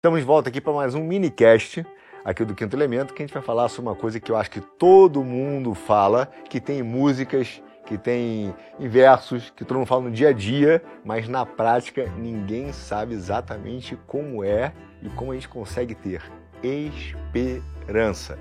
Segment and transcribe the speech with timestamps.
[0.00, 1.84] Estamos de volta aqui para mais um minicast
[2.24, 4.50] aqui do Quinto Elemento, que a gente vai falar sobre uma coisa que eu acho
[4.50, 10.10] que todo mundo fala, que tem músicas, que tem versos, que todo mundo fala no
[10.10, 15.50] dia a dia, mas na prática ninguém sabe exatamente como é e como a gente
[15.50, 16.22] consegue ter
[16.62, 18.38] esperança.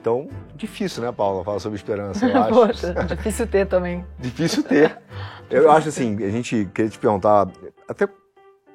[0.00, 2.54] Então, difícil, né, Paula, falar sobre esperança, eu acho.
[2.54, 4.02] Poxa, difícil ter também.
[4.18, 4.98] difícil ter.
[5.50, 7.46] Eu acho assim, a gente queria te perguntar,
[7.86, 8.08] até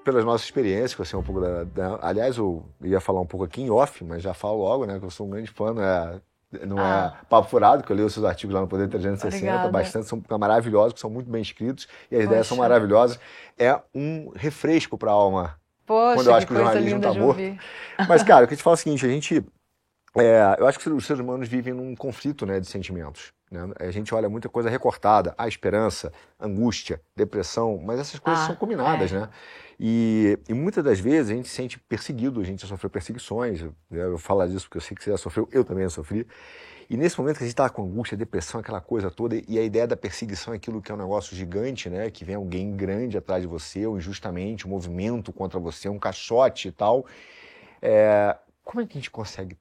[0.03, 3.25] pelas nossas experiências, que eu sei um pouco da, da, Aliás, eu ia falar um
[3.25, 4.99] pouco aqui em off, mas já falo logo, né?
[4.99, 6.21] Que eu sou um grande fã, não é,
[6.65, 7.17] não é ah.
[7.21, 9.71] é papo furado, que eu leio os seus artigos lá no Poder 360, Obrigada.
[9.71, 12.25] bastante, são maravilhosos, são muito bem escritos e as Poxa.
[12.25, 13.19] ideias são maravilhosas.
[13.57, 15.59] É um refresco para a alma.
[15.85, 17.41] Poxa, quando eu acho que, que o jornalismo está morto.
[18.07, 19.43] Mas, cara, eu queria te falar o seguinte: a gente.
[20.17, 23.31] É, eu acho que os seres humanos vivem num conflito né, de sentimentos.
[23.51, 23.61] Né?
[23.79, 28.55] A gente olha muita coisa recortada, a esperança, angústia, depressão, mas essas coisas ah, são
[28.55, 29.19] combinadas, é.
[29.19, 29.29] né?
[29.79, 33.61] E, e, muitas das vezes a gente se sente perseguido, a gente já sofreu perseguições,
[33.61, 33.71] né?
[33.89, 36.27] eu falo disso porque eu sei que você já sofreu, eu também já sofri.
[36.89, 39.63] E nesse momento que a gente está com angústia, depressão, aquela coisa toda, e a
[39.63, 42.09] ideia da perseguição é aquilo que é um negócio gigante, né?
[42.09, 46.69] Que vem alguém grande atrás de você, ou injustamente, um movimento contra você, um caixote
[46.69, 47.05] e tal.
[47.79, 49.55] É, como é que a gente consegue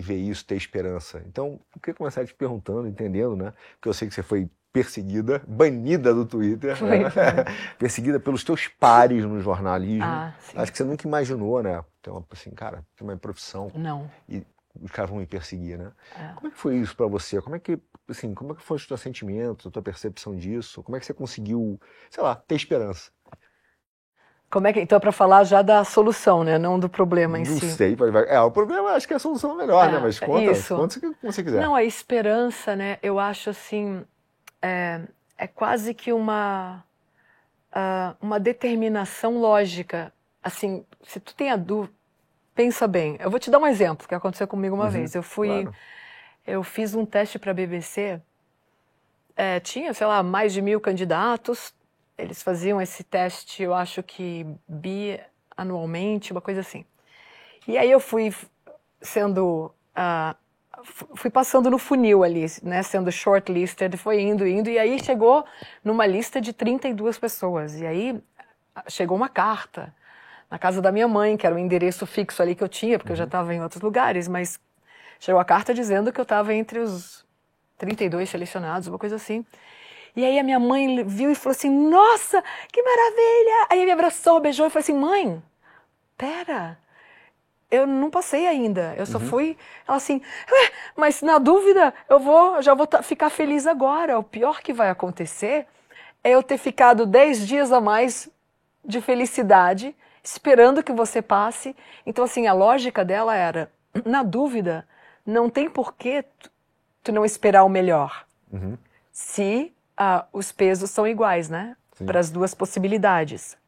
[0.00, 1.22] ver isso, ter esperança?
[1.26, 3.52] Então, eu queria começar te perguntando, entendendo, né?
[3.74, 7.10] Porque eu sei que você foi perseguida, banida do Twitter, foi, né?
[7.78, 10.04] perseguida pelos teus pares no jornalismo.
[10.04, 11.84] Ah, Acho que você nunca imaginou, né?
[12.00, 13.70] Então, assim, cara, tem uma profissão.
[13.74, 14.10] Não.
[14.28, 14.44] E
[14.80, 15.90] os caras vão me perseguir, né?
[16.16, 16.32] É.
[16.34, 17.40] Como é que foi isso para você?
[17.42, 17.78] Como é que,
[18.08, 20.82] assim, como é que foi o teu sentimento, a tua percepção disso?
[20.82, 23.10] Como é que você conseguiu, sei lá, ter esperança?
[24.50, 26.58] Como é que então é para falar já da solução, né?
[26.58, 27.64] Não do problema em Não si.
[27.64, 28.90] Não sei, é o problema.
[28.90, 29.92] Acho que é a solução melhor, né?
[29.92, 30.00] é, né?
[30.02, 30.74] Mas conta, isso.
[30.74, 31.62] conta como você quiser.
[31.62, 32.98] Não, a esperança, né?
[33.00, 34.04] Eu acho assim
[34.60, 35.00] é,
[35.38, 36.84] é quase que uma,
[37.72, 40.12] uh, uma determinação lógica.
[40.42, 41.94] Assim, se tu tem a dúvida,
[42.54, 43.16] pensa bem.
[43.20, 45.14] Eu vou te dar um exemplo que aconteceu comigo uma uhum, vez.
[45.14, 45.76] Eu fui, claro.
[46.44, 48.20] eu fiz um teste para a BBC.
[49.36, 51.72] É, tinha, sei lá, mais de mil candidatos.
[52.20, 56.84] Eles faziam esse teste, eu acho que bianualmente, uma coisa assim.
[57.66, 58.34] E aí eu fui
[59.00, 60.36] sendo uh,
[61.14, 65.44] fui passando no funil ali, né, sendo shortlisted, foi indo, indo, e aí chegou
[65.84, 67.80] numa lista de 32 pessoas.
[67.80, 68.20] E aí
[68.88, 69.94] chegou uma carta
[70.50, 72.98] na casa da minha mãe, que era o um endereço fixo ali que eu tinha,
[72.98, 73.14] porque uhum.
[73.14, 73.54] eu já estava uhum.
[73.54, 74.58] em outros lugares, mas
[75.18, 77.24] chegou a carta dizendo que eu estava entre os
[77.78, 79.44] 32 selecionados, uma coisa assim.
[80.20, 83.66] E aí a minha mãe viu e falou assim: Nossa, que maravilha!
[83.70, 85.42] Aí me abraçou, beijou e falou assim: Mãe,
[86.18, 86.78] pera,
[87.70, 88.94] eu não passei ainda.
[88.98, 89.26] Eu só uhum.
[89.26, 89.56] fui.
[89.88, 90.20] Ela assim,
[90.94, 94.18] mas na dúvida, eu vou, já vou ficar feliz agora.
[94.18, 95.66] O pior que vai acontecer
[96.22, 98.28] é eu ter ficado dez dias a mais
[98.84, 101.74] de felicidade, esperando que você passe.
[102.04, 103.72] Então, assim, a lógica dela era:
[104.04, 104.86] na dúvida,
[105.24, 106.22] não tem por que
[107.02, 108.26] tu não esperar o melhor.
[108.52, 108.76] Uhum.
[109.10, 111.76] Se uh, os pesos são iguais, né?
[112.04, 113.58] Para as duas possibilidades.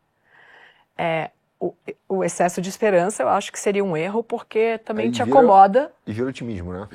[0.97, 1.75] É, o,
[2.09, 5.38] o, excesso de esperança eu acho que seria um erro, porque também Aí te vira,
[5.38, 5.92] acomoda.
[6.06, 6.88] E vira otimismo, né?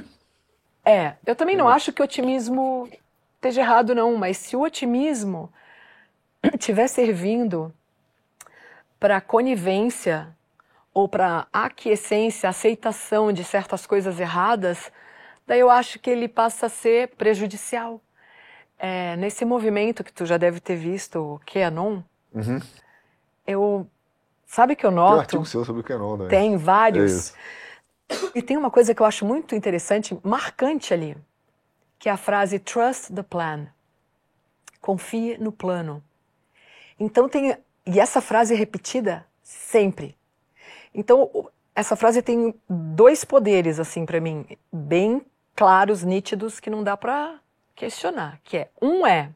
[0.83, 2.89] É, eu também não acho que o otimismo
[3.35, 5.51] esteja errado, não, mas se o otimismo
[6.57, 7.71] estiver servindo
[8.99, 10.27] para conivência
[10.93, 14.91] ou para aquiescência, aceitação de certas coisas erradas,
[15.45, 18.01] daí eu acho que ele passa a ser prejudicial.
[18.77, 22.01] É, nesse movimento que tu já deve ter visto, o QAnon,
[22.33, 22.59] uhum.
[23.45, 23.87] eu
[24.47, 25.09] Sabe que eu noto?
[25.09, 26.27] Tem um artigo seu sobre o Canon, né?
[26.29, 27.33] Tem vários.
[28.09, 31.17] É e tem uma coisa que eu acho muito interessante, marcante ali,
[31.99, 33.67] que é a frase trust the plan.
[34.79, 36.01] Confie no plano.
[36.97, 40.15] Então tem e essa frase é repetida sempre.
[40.93, 45.21] Então essa frase tem dois poderes assim para mim, bem
[45.53, 47.37] claros, nítidos que não dá para
[47.77, 49.29] questionar, que é um é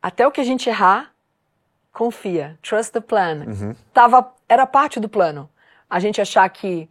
[0.00, 1.12] até o que a gente errar,
[1.92, 3.44] confia, trust the plan.
[3.46, 3.74] Uhum.
[3.92, 5.50] Tava, era parte do plano.
[5.90, 6.88] A gente achar que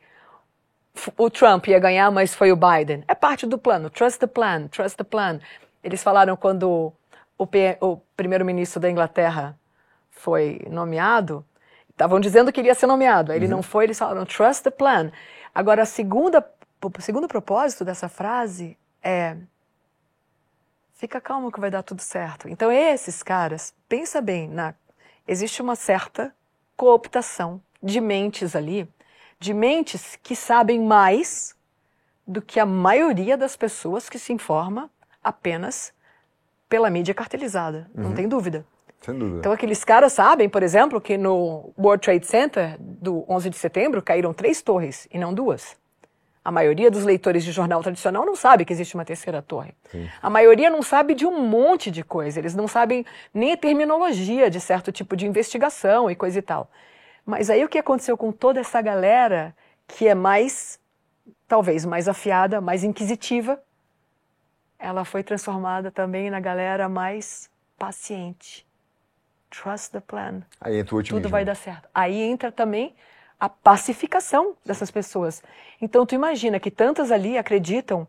[1.17, 3.03] o Trump ia ganhar, mas foi o Biden.
[3.07, 3.89] É parte do plano.
[3.89, 5.39] Trust the plan, trust the plan.
[5.81, 6.93] Eles falaram quando
[7.37, 7.47] o,
[7.81, 9.57] o primeiro-ministro da Inglaterra
[10.11, 11.45] foi nomeado,
[11.89, 13.31] estavam dizendo que ele ia ser nomeado.
[13.31, 13.51] Aí ele uhum.
[13.51, 15.11] não foi, eles falaram trust the plan.
[15.55, 16.45] Agora, a segunda,
[16.83, 19.37] o segundo propósito dessa frase é
[20.99, 22.49] fica calmo que vai dar tudo certo.
[22.49, 24.75] Então, esses caras, pensa bem na
[25.25, 26.35] existe uma certa
[26.75, 28.87] cooptação de mentes ali,
[29.39, 31.55] de mentes que sabem mais
[32.27, 34.89] do que a maioria das pessoas que se informa
[35.23, 35.93] apenas
[36.67, 38.03] pela mídia cartelizada, uhum.
[38.03, 38.65] não tem dúvida.
[38.99, 39.39] Sem dúvida.
[39.39, 44.01] Então aqueles caras sabem, por exemplo, que no World Trade Center do 11 de setembro
[44.01, 45.77] caíram três torres e não duas.
[46.49, 49.71] A maioria dos leitores de jornal tradicional não sabe que existe uma terceira torre.
[49.91, 50.09] Sim.
[50.19, 52.39] A maioria não sabe de um monte de coisa.
[52.39, 56.67] Eles não sabem nem a terminologia de certo tipo de investigação e coisa e tal.
[57.23, 59.55] Mas aí o que aconteceu com toda essa galera
[59.87, 60.79] que é mais,
[61.47, 63.61] talvez mais afiada, mais inquisitiva,
[64.79, 67.47] ela foi transformada também na galera mais
[67.77, 68.65] paciente.
[69.51, 70.41] Trust the plan.
[70.59, 71.21] Aí entra o otimismo.
[71.21, 71.87] Tudo vai dar certo.
[71.93, 72.95] Aí entra também
[73.39, 75.41] a pacificação dessas pessoas.
[75.81, 78.07] Então, tu imagina que tantas ali acreditam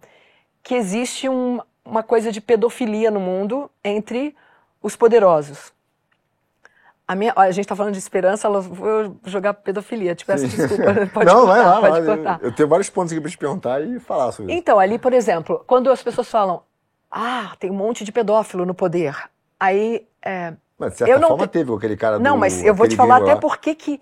[0.62, 4.35] que existe um, uma coisa de pedofilia no mundo entre
[4.82, 5.73] os poderosos.
[7.06, 10.15] A, minha, a gente está falando de esperança, ela vou jogar pedofilia.
[10.15, 10.56] Te peço Sim.
[10.56, 11.06] desculpa.
[11.12, 12.37] Pode Não, cortar, vai lá, pode vai.
[12.37, 14.61] Eu, eu tenho vários pontos aqui para te perguntar e falar sobre isso.
[14.61, 16.62] Então, ali, por exemplo, quando as pessoas falam,
[17.11, 19.17] ah, tem um monte de pedófilo no poder,
[19.59, 20.06] aí.
[20.23, 21.50] É, mas de certa eu não forma te...
[21.50, 24.00] teve aquele cara Não, do, mas eu vou te falar até porque que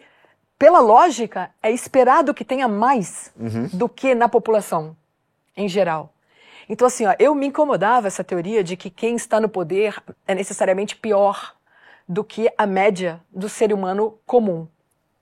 [0.58, 3.69] pela lógica, é esperado que tenha mais uhum.
[3.72, 4.96] do que na população
[5.56, 6.12] em geral.
[6.69, 10.34] Então, assim, ó, eu me incomodava essa teoria de que quem está no poder é
[10.34, 11.55] necessariamente pior
[12.06, 14.66] do que a média do ser humano comum,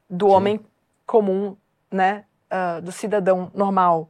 [0.09, 0.33] do Sim.
[0.33, 0.61] homem
[1.07, 1.57] comum,
[1.91, 4.09] né, uh, do cidadão normal.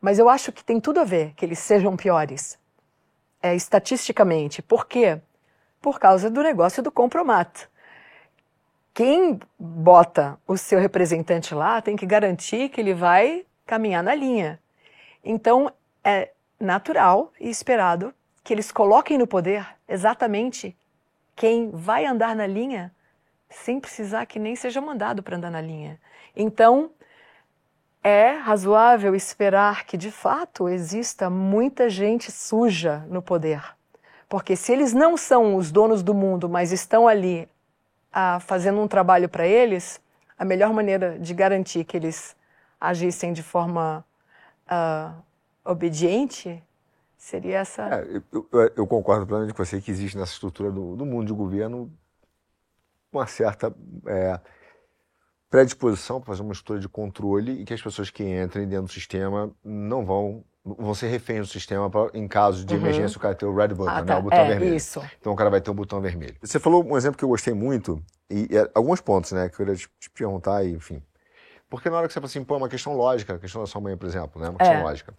[0.00, 2.58] Mas eu acho que tem tudo a ver que eles sejam piores,
[3.42, 4.62] é, estatisticamente.
[4.62, 5.20] Por quê?
[5.80, 7.68] Por causa do negócio do compromato
[8.98, 14.58] quem bota o seu representante lá tem que garantir que ele vai caminhar na linha.
[15.22, 15.72] Então,
[16.02, 18.12] é natural e esperado
[18.42, 20.76] que eles coloquem no poder exatamente
[21.36, 22.92] quem vai andar na linha
[23.48, 26.00] sem precisar que nem seja mandado para andar na linha.
[26.34, 26.90] Então,
[28.02, 33.62] é razoável esperar que de fato exista muita gente suja no poder.
[34.28, 37.48] Porque se eles não são os donos do mundo, mas estão ali
[38.12, 40.00] a, fazendo um trabalho para eles,
[40.38, 42.36] a melhor maneira de garantir que eles
[42.80, 44.04] agissem de forma
[44.70, 45.22] uh,
[45.64, 46.62] obediente
[47.16, 47.82] seria essa.
[47.82, 51.26] É, eu, eu, eu, concordo plenamente com você que existe nessa estrutura do, do mundo
[51.26, 51.92] de governo
[53.12, 53.74] uma certa
[54.06, 54.40] é,
[55.50, 58.92] predisposição para fazer uma estrutura de controle e que as pessoas que entrem dentro do
[58.92, 62.80] sistema não vão vão ser reféns do sistema pra, em caso de uhum.
[62.80, 64.14] emergência o cara ter o red button, ah, né, tá.
[64.14, 64.74] né, o botão é, vermelho.
[64.74, 65.02] Isso.
[65.20, 66.36] Então o cara vai ter um botão vermelho.
[66.40, 69.54] Você falou um exemplo que eu gostei muito e, e é, alguns pontos, né, que
[69.54, 71.02] eu queria te, te perguntar e, enfim.
[71.70, 73.66] Porque na hora que você fala assim, pô, é uma questão lógica, a questão da
[73.66, 74.82] sua mãe, por exemplo, né, uma questão é.
[74.82, 75.14] lógica.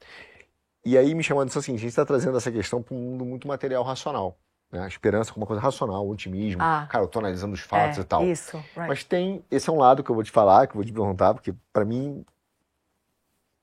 [0.86, 3.48] E aí me atenção assim, a gente está trazendo essa questão para um mundo muito
[3.48, 4.38] material racional.
[4.72, 4.84] Né?
[4.84, 6.62] A esperança como uma coisa racional, o otimismo.
[6.62, 8.24] Ah, cara, eu tô analisando os fatos é, e tal.
[8.24, 8.88] Isso, right.
[8.88, 10.94] Mas tem, esse é um lado que eu vou te falar, que eu vou te
[10.94, 12.24] perguntar, porque para mim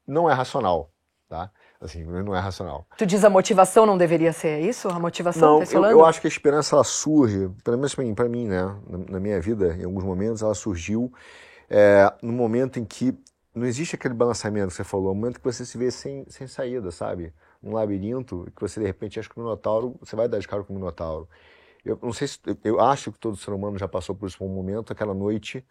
[0.06, 0.90] não é racional,
[1.28, 1.50] tá?
[1.80, 2.86] Assim, não é racional.
[2.96, 4.88] Tu diz a motivação não deveria ser isso?
[4.88, 5.60] A motivação?
[5.60, 8.62] Não, tá eu, eu, acho que a esperança ela surge, pelo menos para mim, né,
[8.88, 11.12] na, na, minha vida, em alguns momentos, ela surgiu
[11.68, 13.14] é, no momento em que
[13.54, 16.46] não existe aquele balançamento que você falou, no momento que você se vê sem, sem
[16.46, 17.32] saída, sabe?
[17.62, 20.62] Um labirinto, que você de repente acha que o Minotauro, você vai dar de cara
[20.62, 21.28] com o Minotauro.
[21.84, 24.44] Eu não sei se, eu acho que todo ser humano já passou por isso por
[24.44, 25.64] um momento, aquela noite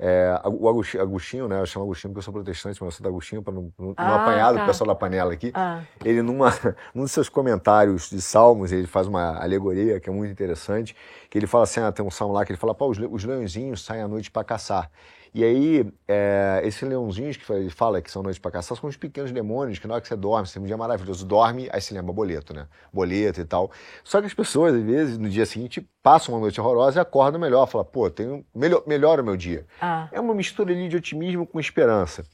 [0.00, 1.60] é, o Agostinho, né?
[1.60, 3.94] Eu chamo Agostinho porque eu sou protestante, mas eu sou do Agostinho para não, não
[3.96, 4.60] ah, apanhar tá.
[4.60, 5.50] do pessoal da panela aqui.
[5.54, 5.82] Ah.
[6.04, 6.52] Ele, numa,
[6.94, 10.94] num dos seus comentários de Salmos, ele faz uma alegoria que é muito interessante,
[11.28, 13.24] que ele fala assim, ah, tem um salmo lá que ele fala, pô, os, os
[13.24, 14.88] leõezinhos saem à noite para caçar.
[15.34, 18.96] E aí, é, esses leãozinhos que ele fala que são noites para caçar são os
[18.96, 21.80] pequenos demônios que na hora que você dorme, você tem um dia maravilhoso, dorme, aí
[21.80, 22.66] se lembra boleto, né?
[22.92, 23.70] Boleto e tal.
[24.02, 27.40] Só que as pessoas, às vezes, no dia seguinte, passam uma noite horrorosa e acordam
[27.40, 27.66] melhor.
[27.66, 29.66] Falam, pô, tenho, melhor, melhora o meu dia.
[29.80, 30.08] Ah.
[30.12, 32.24] É uma mistura ali de otimismo com esperança.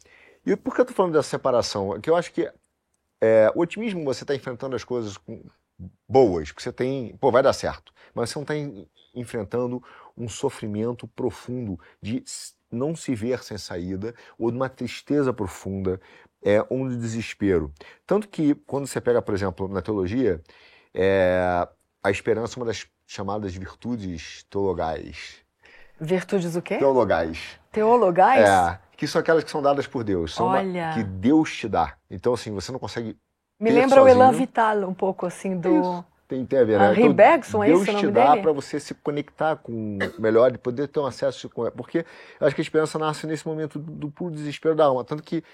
[0.46, 1.96] E por que eu tô falando dessa separação?
[1.96, 2.50] É que eu acho que
[3.20, 5.42] é, o otimismo, você está enfrentando as coisas com,
[6.08, 7.92] boas, porque você tem, pô, vai dar certo.
[8.14, 8.54] Mas você não está
[9.14, 9.82] enfrentando
[10.16, 12.22] um sofrimento profundo de
[12.74, 16.00] não se ver sem saída, ou de uma tristeza profunda,
[16.42, 17.72] é, um desespero.
[18.06, 20.42] Tanto que, quando você pega, por exemplo, na teologia,
[20.92, 21.66] é,
[22.02, 25.36] a esperança é uma das chamadas virtudes teologais.
[25.98, 26.76] Virtudes o quê?
[26.76, 27.58] Teologais.
[27.72, 28.48] Teologais?
[28.48, 30.86] É, que são aquelas que são dadas por Deus, são Olha.
[30.86, 31.96] Uma, que Deus te dá.
[32.10, 33.16] Então, assim, você não consegue.
[33.58, 34.04] Me lembra sozinho.
[34.04, 36.04] o Elan Vital, um pouco assim, do.
[36.34, 36.90] Tem, tem a ver, né?
[36.90, 40.88] Henri então, Bergson, é Deus te dá para você se conectar com melhor e poder
[40.88, 42.04] ter um acesso com porque
[42.40, 45.44] eu acho que a esperança nasce nesse momento do, puro desespero da alma, tanto que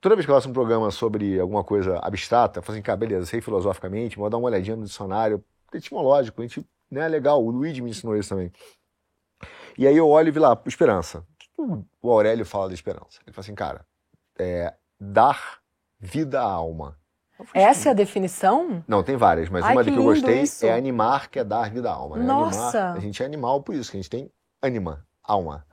[0.00, 2.96] toda vez que eu faço um programa sobre alguma coisa abstrata, eu falo assim, cara,
[2.96, 7.50] beleza, sei filosoficamente, vou dar uma olhadinha no dicionário etimológico, a gente, né, legal, o
[7.50, 8.50] Luigi me ensinou isso também.
[9.78, 11.24] E aí eu olho e vi lá, esperança.
[11.56, 13.20] O que o Aurélio fala da esperança?
[13.24, 13.86] Ele fala assim, cara,
[14.36, 15.60] é, dar
[16.00, 16.98] vida à alma.
[17.54, 18.84] Essa é a definição?
[18.86, 20.64] Não, tem várias, mas Ai, uma que que eu gostei isso.
[20.66, 22.16] é animar, que é dar vida à alma.
[22.16, 22.24] Né?
[22.24, 22.78] Nossa!
[22.78, 24.30] Animar, a gente é animal por isso, que a gente tem
[24.62, 25.64] anima, alma.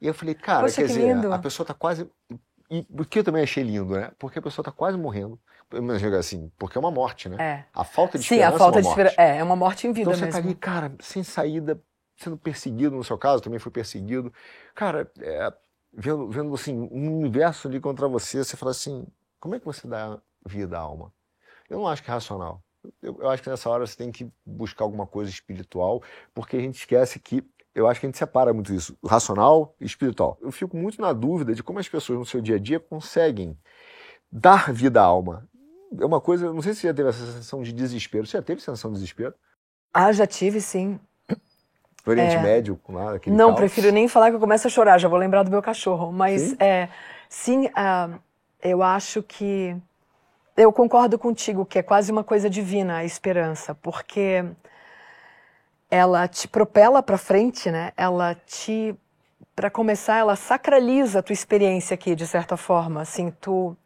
[0.00, 1.32] E eu falei, cara, Poxa, quer que dizer, lindo.
[1.32, 2.08] a pessoa tá quase.
[2.70, 4.10] E o que eu também achei lindo, né?
[4.18, 5.38] Porque a pessoa tá quase morrendo.
[5.72, 7.36] Imagina assim, porque é uma morte, né?
[7.40, 7.64] É.
[7.74, 9.06] A falta de Sim, esperança a falta é de uma morte.
[9.08, 9.32] esperança.
[9.32, 10.40] É, é uma morte em vida Então você mesmo.
[10.40, 11.80] tá ali, cara, sem saída,
[12.16, 14.32] sendo perseguido, no seu caso, também foi perseguido.
[14.74, 15.52] Cara, é,
[15.92, 19.06] vendo, vendo assim, um universo ali contra você, você fala assim,
[19.40, 21.12] como é que você dá vida à alma?
[21.68, 22.62] Eu não acho que é racional.
[23.02, 26.60] Eu, eu acho que nessa hora você tem que buscar alguma coisa espiritual, porque a
[26.60, 30.38] gente esquece que eu acho que a gente separa muito isso, racional e espiritual.
[30.40, 33.58] Eu fico muito na dúvida de como as pessoas no seu dia a dia conseguem
[34.32, 35.46] dar vida à alma.
[36.00, 38.26] É uma coisa, não sei se você já teve essa sensação de desespero.
[38.26, 39.34] Você já teve sensação de desespero?
[39.92, 40.98] Ah, já tive, sim.
[42.06, 42.40] No Oriente É.
[42.42, 43.58] Médio, com lá, aquele Não, caos?
[43.58, 46.12] prefiro nem falar que eu começo a chorar, já vou lembrar do meu cachorro.
[46.12, 46.56] Mas, Sim?
[46.60, 46.88] é,
[47.28, 48.18] sim, ah,
[48.62, 49.76] eu acho que.
[50.56, 54.42] Eu concordo contigo que é quase uma coisa divina a esperança, porque
[55.90, 57.92] ela te propela para frente, né?
[57.94, 58.94] Ela te.
[59.54, 63.02] Para começar, ela sacraliza a tua experiência aqui, de certa forma.
[63.02, 63.76] Assim, tu,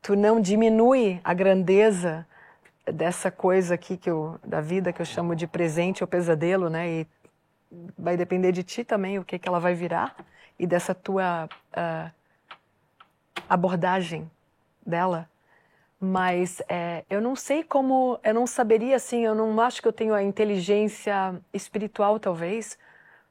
[0.00, 2.24] tu não diminui a grandeza
[2.86, 6.88] dessa coisa aqui que eu, da vida que eu chamo de presente ou pesadelo, né?
[6.88, 7.06] E
[7.98, 10.16] vai depender de ti também o que, que ela vai virar
[10.56, 12.10] e dessa tua ah,
[13.48, 14.30] abordagem
[14.86, 15.28] dela.
[16.00, 19.92] Mas é, eu não sei como, eu não saberia assim, eu não acho que eu
[19.92, 22.78] tenho a inteligência espiritual talvez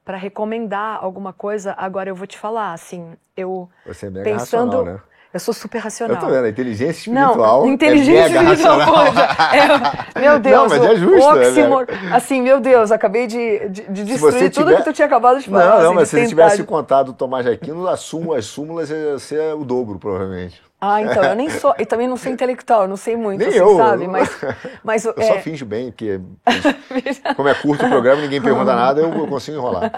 [0.06, 1.74] para recomendar alguma coisa.
[1.78, 5.00] Agora eu vou te falar, assim, eu Você é mega pensando, racional, né?
[5.34, 6.16] eu sou super racional.
[6.16, 9.22] Eu tô vendo, a inteligência espiritual não, inteligência é espiritual, poxa,
[10.16, 13.26] é, meu Deus, Não, mas é o- justo, o né, oximor- assim, meu Deus, acabei
[13.26, 15.66] de, de, de destruir tudo tiver- que tu tinha acabado de falar.
[15.66, 18.46] Não, não, assim, mas se você tivesse contado o Tomás de Aquino, as súmulas, as
[18.46, 20.69] súmulas ia ser o dobro, provavelmente.
[20.82, 23.50] Ah, então, eu nem sou, e também não sou intelectual, eu não sei muito, Nem
[23.50, 23.78] assim, eu.
[23.78, 24.06] sabe?
[24.06, 24.30] eu- Mas,
[24.84, 26.20] mas Eu é, só finjo bem, porque
[27.36, 29.92] como é curto o programa, ninguém pergunta nada, eu consigo enrolar.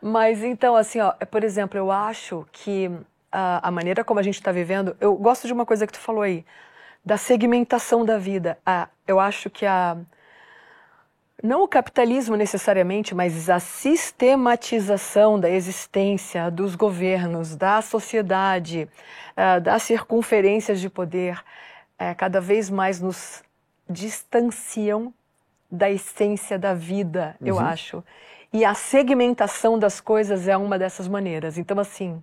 [0.00, 2.90] Mas então, assim, ó, por exemplo, eu acho que
[3.30, 5.98] a, a maneira como a gente está vivendo, eu gosto de uma coisa que tu
[6.00, 6.44] falou aí,
[7.04, 8.58] da segmentação da vida.
[8.66, 9.96] Ah, eu acho que a
[11.42, 18.88] não o capitalismo necessariamente, mas a sistematização da existência dos governos, da sociedade,
[19.36, 21.42] ah, das circunferências de poder,
[21.98, 23.42] eh, cada vez mais nos
[23.88, 25.12] distanciam
[25.70, 27.60] da essência da vida, eu Uhum.
[27.60, 28.04] acho.
[28.52, 31.58] E a segmentação das coisas é uma dessas maneiras.
[31.58, 32.22] Então, assim,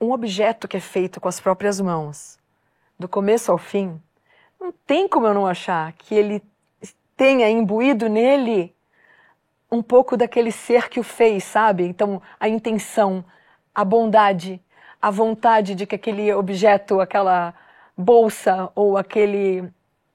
[0.00, 2.38] um objeto que é feito com as próprias mãos,
[2.98, 4.00] do começo ao fim,
[4.60, 6.42] não tem como eu não achar que ele
[7.16, 8.74] tenha imbuído nele
[9.70, 11.84] um pouco daquele ser que o fez, sabe?
[11.84, 13.24] Então, a intenção,
[13.74, 14.60] a bondade,
[15.00, 17.54] a vontade de que aquele objeto, aquela
[17.96, 19.64] bolsa ou aquele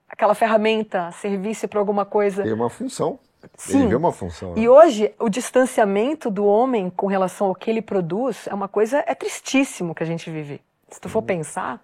[0.08, 2.44] aquela ferramenta servisse para alguma coisa.
[2.44, 3.18] Tem uma função.
[3.58, 3.80] Sim.
[3.80, 4.54] Ele vê uma função.
[4.54, 4.62] né?
[4.62, 9.04] E hoje, o distanciamento do homem com relação ao que ele produz é uma coisa,
[9.08, 10.62] é tristíssimo que a gente vive.
[10.90, 11.12] Se tu Uhum.
[11.12, 11.82] for pensar,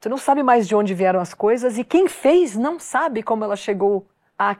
[0.00, 3.44] tu não sabe mais de onde vieram as coisas e quem fez não sabe como
[3.44, 4.06] ela chegou
[4.38, 4.56] a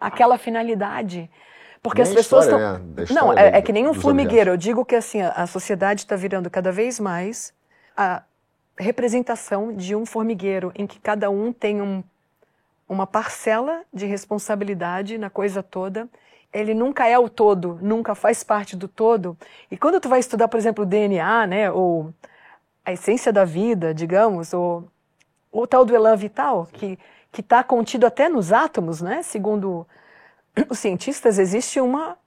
[0.00, 1.30] aquela finalidade.
[1.82, 3.04] Porque Nem as pessoas história, né?
[3.10, 4.50] Não, é, é que nem um formigueiro.
[4.50, 7.54] Eu digo que assim, a, a sociedade está virando cada vez mais
[7.96, 8.22] a
[8.78, 12.02] representação de um formigueiro em que cada um tem um,
[12.88, 16.08] uma parcela de responsabilidade na coisa toda.
[16.52, 19.36] Ele nunca é o todo, nunca faz parte do todo.
[19.70, 22.12] E quando tu vai estudar, por exemplo, o DNA, né, ou
[22.90, 24.88] a essência da vida, digamos, ou
[25.50, 26.98] o tal do elan vital, que
[27.32, 29.22] que está contido até nos átomos, né?
[29.22, 29.86] Segundo
[30.68, 32.18] os cientistas, existe uma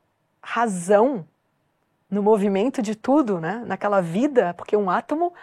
[0.41, 1.25] razão
[2.09, 3.63] no movimento de tudo, né?
[3.65, 5.33] Naquela vida, porque um átomo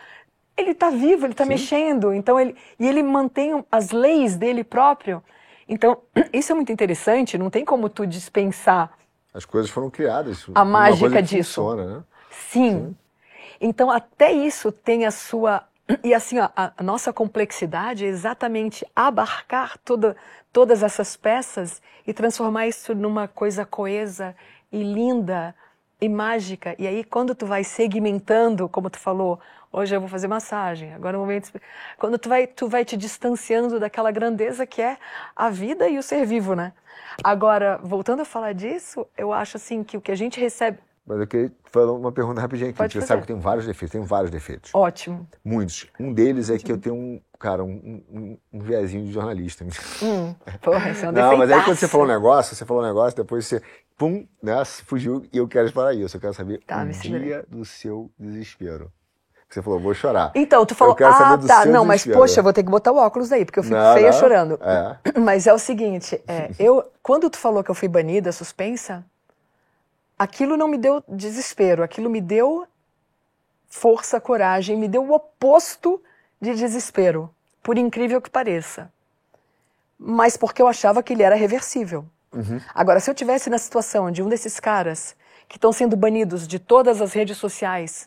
[0.57, 1.51] ele está vivo, ele está Sim.
[1.51, 5.23] mexendo, então ele e ele mantém as leis dele próprio.
[5.69, 5.99] Então
[6.33, 7.37] isso é muito interessante.
[7.37, 8.91] Não tem como tu dispensar
[9.35, 10.47] As coisas foram criadas.
[10.55, 11.63] A mágica disso.
[11.63, 12.05] Funciona, né?
[12.31, 12.97] Sim.
[13.61, 15.65] Então, até isso tem a sua.
[16.05, 20.17] E assim, ó, a, nossa complexidade é exatamente abarcar toda,
[20.53, 24.37] todas essas peças e transformar isso numa coisa coesa
[24.71, 25.55] e linda
[26.01, 26.75] e mágica.
[26.79, 29.39] E aí, quando tu vai segmentando, como tu falou,
[29.73, 31.53] hoje eu vou fazer massagem, agora é o momento.
[31.99, 34.97] Quando tu vai, tu vai te distanciando daquela grandeza que é
[35.35, 36.73] a vida e o ser vivo, né?
[37.23, 40.79] Agora, voltando a falar disso, eu acho assim que o que a gente recebe.
[41.11, 42.79] Mas eu queria falar uma pergunta rapidinha aqui.
[42.79, 43.09] Pode Você fazer.
[43.09, 44.71] sabe que tem vários defeitos, tem vários defeitos.
[44.73, 45.27] Ótimo.
[45.45, 45.89] Muitos.
[45.99, 49.67] Um deles é que eu tenho um, cara, um, um, um viésinho de jornalista.
[50.03, 52.83] Hum, porra, esse é um Não, mas aí quando você falou um negócio, você falou
[52.83, 53.61] um negócio, depois você,
[53.99, 56.17] pum, né, fugiu e eu quero explorar isso.
[56.17, 56.93] Eu quero saber Tá, aí.
[56.93, 58.91] dia do seu desespero.
[59.49, 60.31] Você falou, vou chorar.
[60.37, 63.33] Então, tu falou, ah, tá, não, mas poxa, eu vou ter que botar o óculos
[63.33, 64.19] aí, porque eu fico não, feia não.
[64.19, 64.61] chorando.
[64.63, 64.97] É.
[65.19, 69.05] Mas é o seguinte, é, eu, quando tu falou que eu fui banida, suspensa,
[70.21, 72.67] aquilo não me deu desespero, aquilo me deu
[73.71, 76.03] força, coragem, me deu o oposto
[76.39, 78.93] de desespero, por incrível que pareça.
[79.99, 82.05] Mas porque eu achava que ele era reversível.
[82.35, 82.61] Uhum.
[82.75, 85.17] Agora, se eu tivesse na situação de um desses caras
[85.49, 88.07] que estão sendo banidos de todas as redes sociais,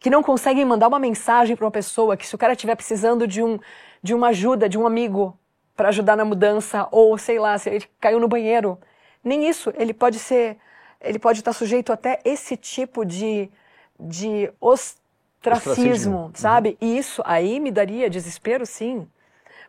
[0.00, 3.24] que não conseguem mandar uma mensagem para uma pessoa, que se o cara estiver precisando
[3.24, 3.60] de, um,
[4.02, 5.38] de uma ajuda, de um amigo
[5.76, 8.76] para ajudar na mudança, ou sei lá, se ele caiu no banheiro,
[9.22, 10.58] nem isso, ele pode ser,
[11.04, 13.50] ele pode estar sujeito até esse tipo de,
[13.98, 15.06] de ostracismo,
[15.44, 16.30] ostracismo.
[16.34, 16.70] Sabe?
[16.80, 16.88] Uhum.
[16.88, 19.06] E isso aí me daria desespero, sim,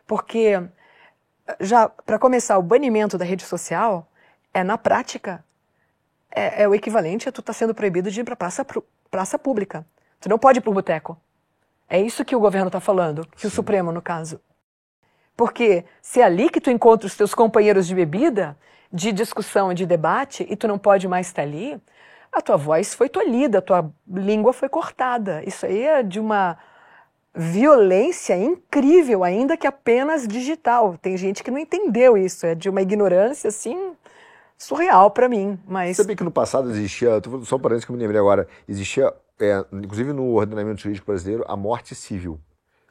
[0.06, 0.60] porque
[1.60, 4.08] já para começar o banimento da rede social
[4.52, 5.44] é na prática
[6.30, 8.66] é, é o equivalente a tu estar tá sendo proibido de ir para praça
[9.10, 9.86] praça pública.
[10.20, 11.16] Tu não pode ir para o boteco.
[11.88, 13.46] É isso que o governo está falando, que Sim.
[13.46, 14.40] o Supremo, no caso.
[15.36, 18.56] Porque se é ali que tu encontra os teus companheiros de bebida,
[18.92, 21.80] de discussão e de debate, e tu não pode mais estar ali,
[22.32, 25.42] a tua voz foi tolhida, a tua língua foi cortada.
[25.46, 26.56] Isso aí é de uma
[27.34, 30.96] violência incrível, ainda que apenas digital.
[31.00, 33.92] Tem gente que não entendeu isso, é de uma ignorância assim
[34.56, 35.58] surreal para mim.
[35.66, 39.12] Mas sabia que no passado existia, só um parênteses que eu me lembrei agora, existia
[39.38, 42.40] é, inclusive no ordenamento jurídico brasileiro, a morte civil.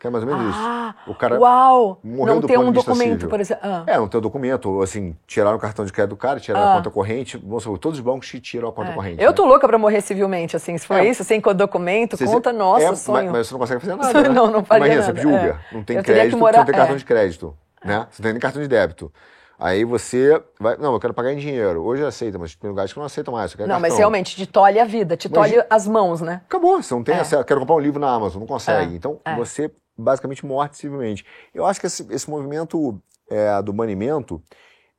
[0.05, 1.11] Que é mais ou menos ah, isso.
[1.11, 3.29] O cara uau, morreu não do tem um documento, civil.
[3.29, 3.63] por exemplo.
[3.67, 3.83] Ah.
[3.87, 6.73] É, não tem um documento, assim, tiraram o cartão de crédito do cara, tiraram ah.
[6.73, 8.93] a conta corrente, vamos supor, todos os bancos te tiram a conta é.
[8.93, 9.23] corrente.
[9.23, 9.35] Eu né?
[9.35, 11.05] tô louca pra morrer civilmente, assim, se for é.
[11.09, 13.25] isso, sem documento, você, conta, nossa, é, sonho.
[13.25, 14.29] Mas, mas, você não consegue fazer nada, né?
[14.29, 15.19] não, não faria Imagina, nada.
[15.19, 15.75] você julga, é.
[15.75, 16.99] não tem eu crédito, morar, não tem cartão é.
[16.99, 18.07] de crédito, né?
[18.11, 19.11] Você não tem nem cartão de débito.
[19.57, 20.77] Aí você vai.
[20.77, 21.81] Não, eu quero pagar em dinheiro.
[21.81, 23.53] Hoje aceita, mas tem lugares que não aceitam mais.
[23.53, 23.79] não, cartão.
[23.79, 26.41] mas realmente te tolhe a vida, te tolhe mas, as mãos, né?
[26.45, 27.19] Acabou, você não tem é.
[27.19, 27.43] acesso.
[27.45, 28.93] Quero comprar um livro na Amazon, não consegue.
[28.93, 28.95] É.
[28.95, 29.35] Então é.
[29.35, 31.25] você basicamente morre civilmente.
[31.53, 34.41] Eu acho que esse, esse movimento é, do banimento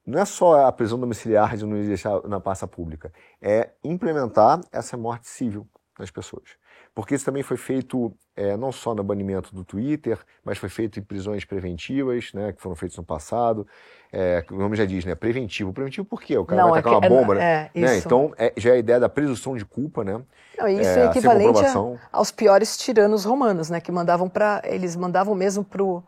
[0.07, 3.13] não é só a prisão domiciliar de não deixar na praça pública,
[3.43, 5.67] é implementar essa morte civil
[5.99, 6.57] nas pessoas
[6.97, 10.99] porque isso também foi feito é, não só no banimento do Twitter, mas foi feito
[10.99, 13.67] em prisões preventivas, né, que foram feitas no passado.
[14.11, 15.75] É, o nome já diz, né, preventivo.
[15.75, 16.39] Preventivo por quê?
[16.39, 17.71] O cara não, vai tacar é uma bomba, né?
[17.75, 17.99] é, né?
[17.99, 20.23] Então, é, já é a ideia da presunção de culpa, né?
[20.59, 21.75] Não, isso é, equivalente a,
[22.11, 26.03] aos piores tiranos romanos, né, que mandavam para eles mandavam mesmo para o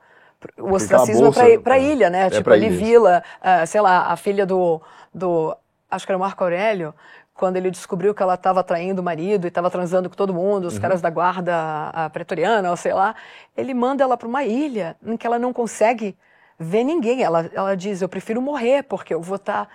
[0.59, 1.31] ostracismo
[1.63, 2.31] para a ilha, né?
[2.31, 4.81] tipo, ali Vila, uh, sei lá, a filha do,
[5.13, 5.55] do
[5.91, 6.95] acho que era Marco Aurélio,
[7.39, 10.67] quando ele descobriu que ela estava traindo o marido e estava transando com todo mundo,
[10.67, 10.81] os uhum.
[10.81, 13.15] caras da guarda pretoriana, ou sei lá,
[13.57, 16.19] ele manda ela para uma ilha em que ela não consegue
[16.59, 17.23] ver ninguém.
[17.23, 19.71] Ela, ela diz: Eu prefiro morrer, porque eu vou estar tá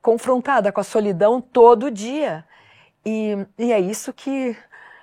[0.00, 2.44] confrontada com a solidão todo dia.
[3.04, 4.56] E, e é isso que,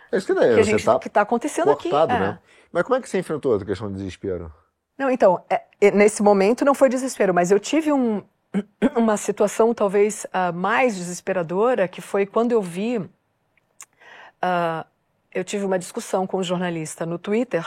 [0.10, 2.24] é isso que, daí, que a gente tá que está acontecendo cortado, aqui.
[2.24, 2.39] Né?
[2.41, 2.54] É.
[2.72, 4.50] Mas como é que você enfrentou a questão do desespero?
[4.98, 8.24] Não, então, é, nesse momento não foi desespero, mas eu tive um,
[8.96, 12.98] uma situação talvez uh, mais desesperadora, que foi quando eu vi.
[12.98, 14.86] Uh,
[15.34, 17.66] eu tive uma discussão com um jornalista no Twitter.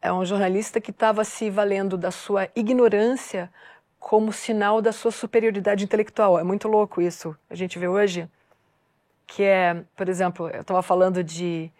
[0.00, 3.50] É um jornalista que estava se valendo da sua ignorância
[3.98, 6.38] como sinal da sua superioridade intelectual.
[6.38, 7.36] É muito louco isso.
[7.48, 8.28] A gente vê hoje
[9.26, 11.70] que é, por exemplo, eu estava falando de,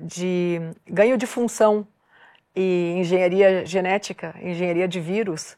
[0.00, 1.86] de ganho de função
[2.56, 5.56] e engenharia genética, engenharia de vírus.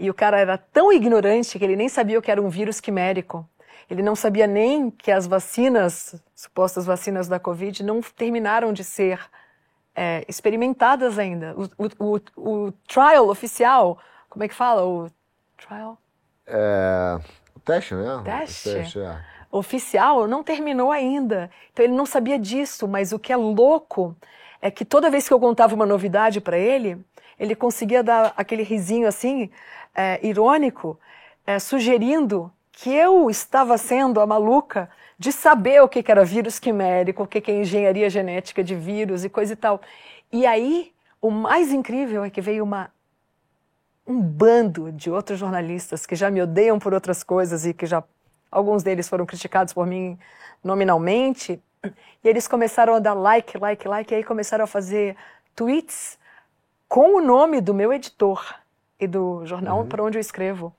[0.00, 2.80] E o cara era tão ignorante que ele nem sabia o que era um vírus
[2.80, 3.46] quimérico.
[3.88, 9.20] Ele não sabia nem que as vacinas, supostas vacinas da Covid, não terminaram de ser
[9.94, 11.54] é, experimentadas ainda.
[11.54, 12.20] O, o, o,
[12.68, 13.98] o, trial oficial,
[14.30, 14.86] como é que fala?
[14.86, 15.10] O
[15.58, 15.98] trial?
[16.46, 17.18] É,
[17.54, 18.22] o teste, né?
[18.24, 18.68] Teste.
[18.70, 19.20] O teste é.
[19.52, 21.50] Oficial não terminou ainda.
[21.74, 24.16] Então ele não sabia disso, mas o que é louco
[24.62, 27.04] é que toda vez que eu contava uma novidade para ele,
[27.38, 29.50] ele conseguia dar aquele risinho assim,
[29.94, 30.98] é, irônico,
[31.46, 37.22] é, sugerindo que eu estava sendo a maluca de saber o que, era vírus quimérico,
[37.22, 39.80] o que é engenharia genética de vírus e coisa e tal.
[40.32, 42.90] E aí, o mais incrível é que veio uma,
[44.06, 48.02] um bando de outros jornalistas que já me odeiam por outras coisas e que já
[48.50, 50.18] alguns deles foram criticados por mim
[50.64, 55.16] nominalmente, e eles começaram a dar like, like, like, e aí começaram a fazer
[55.54, 56.18] tweets
[56.88, 58.54] com o nome do meu editor
[59.00, 59.86] e do jornal uhum.
[59.86, 60.72] para onde eu escrevo.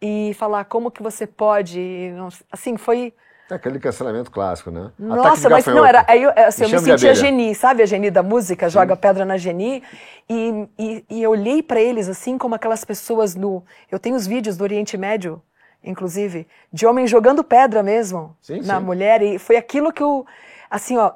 [0.00, 2.12] E falar como que você pode.
[2.50, 3.14] Assim, foi.
[3.50, 4.90] É aquele cancelamento clássico, né?
[4.98, 6.04] Nossa, mas não, era.
[6.08, 8.68] Aí eu, assim, eu me sentia Geni, sabe a Geni da música?
[8.68, 8.74] Sim.
[8.74, 9.82] Joga pedra na Geni.
[10.28, 13.64] E, e, e eu olhei para eles assim como aquelas pessoas no.
[13.90, 15.40] Eu tenho os vídeos do Oriente Médio,
[15.82, 18.84] inclusive, de homens jogando pedra mesmo sim, na sim.
[18.84, 19.22] mulher.
[19.22, 20.26] E foi aquilo que eu.
[20.68, 21.12] Assim, ó,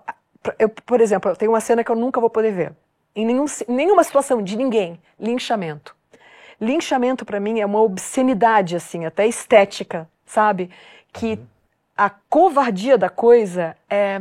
[0.58, 2.72] eu, por exemplo, tem uma cena que eu nunca vou poder ver.
[3.14, 4.98] Em nenhum, nenhuma situação de ninguém.
[5.18, 5.94] Linchamento.
[6.60, 10.70] Linchamento para mim é uma obscenidade, assim, até estética, sabe?
[11.12, 11.46] Que uhum.
[11.96, 14.20] a covardia da coisa é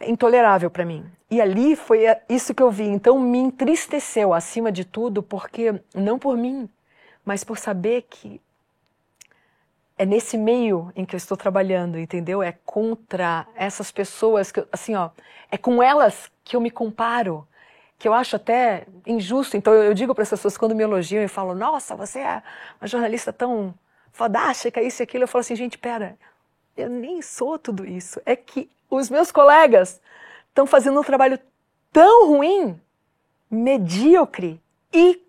[0.00, 1.04] intolerável para mim.
[1.30, 2.84] E ali foi isso que eu vi.
[2.84, 6.68] Então me entristeceu acima de tudo, porque não por mim,
[7.24, 8.40] mas por saber que
[9.96, 12.42] é nesse meio em que eu estou trabalhando, entendeu?
[12.42, 15.10] É contra essas pessoas que, assim, ó,
[15.50, 17.46] é com elas que eu me comparo,
[17.98, 19.56] que eu acho até injusto.
[19.56, 22.42] Então eu digo para as pessoas quando me elogiam e falam: "Nossa, você é
[22.80, 23.74] uma jornalista tão
[24.12, 25.24] fodástica, isso e aquilo".
[25.24, 26.16] Eu falo assim: "Gente, pera,
[26.76, 28.20] eu nem sou tudo isso.
[28.26, 30.00] É que os meus colegas
[30.48, 31.38] estão fazendo um trabalho
[31.92, 32.80] tão ruim,
[33.50, 34.60] medíocre
[34.92, 35.23] e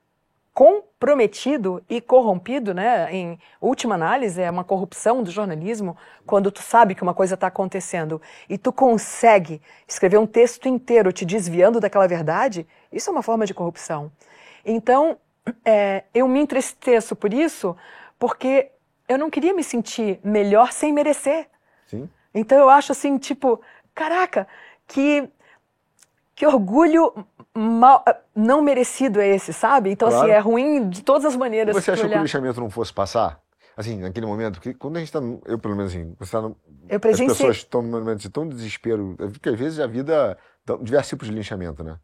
[0.55, 3.13] comprometido e corrompido, né?
[3.13, 7.47] Em última análise, é uma corrupção do jornalismo, quando tu sabe que uma coisa está
[7.47, 13.21] acontecendo e tu consegue escrever um texto inteiro te desviando daquela verdade, isso é uma
[13.21, 14.09] forma de corrupção.
[14.65, 15.17] Então,
[15.65, 17.75] é, eu me entristeço por isso,
[18.17, 18.71] porque
[19.09, 21.49] eu não queria me sentir melhor sem merecer.
[21.85, 22.09] Sim.
[22.33, 23.61] Então eu acho assim, tipo,
[23.93, 24.47] caraca,
[24.87, 25.29] que
[26.35, 27.13] que orgulho
[27.53, 28.03] mal,
[28.35, 29.91] não merecido é esse, sabe?
[29.91, 30.31] Então, assim, claro.
[30.31, 31.75] assim, é ruim de todas as maneiras.
[31.75, 33.39] Você achou que o lixamento não fosse passar?
[33.77, 36.55] Assim, naquele momento, porque quando a gente está, eu pelo menos assim, você tá no,
[36.87, 37.31] eu presenciei...
[37.31, 40.37] as pessoas estão num momento de tão desespero, porque às vezes a vida,
[40.81, 41.97] diversos tipos de linchamento, né?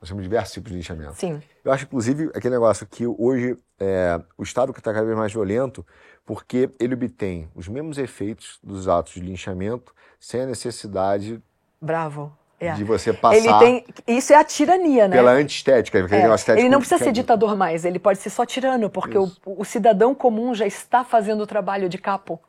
[0.00, 1.14] Nós temos diversos tipos de linchamento.
[1.14, 1.42] Sim.
[1.64, 5.32] Eu acho, inclusive, aquele negócio que hoje é, o Estado que está cada vez mais
[5.32, 5.84] violento,
[6.24, 11.42] porque ele obtém os mesmos efeitos dos atos de linchamento sem a necessidade
[11.80, 12.36] Bravo.
[12.60, 12.72] É.
[12.72, 13.36] De você passar.
[13.36, 15.16] Ele tem, isso é a tirania, né?
[15.16, 15.98] Pela antiestética.
[15.98, 16.58] É.
[16.58, 20.12] Ele não precisa ser ditador mais, ele pode ser só tirano, porque o, o, cidadão
[20.12, 22.40] comum já está fazendo o trabalho de capo.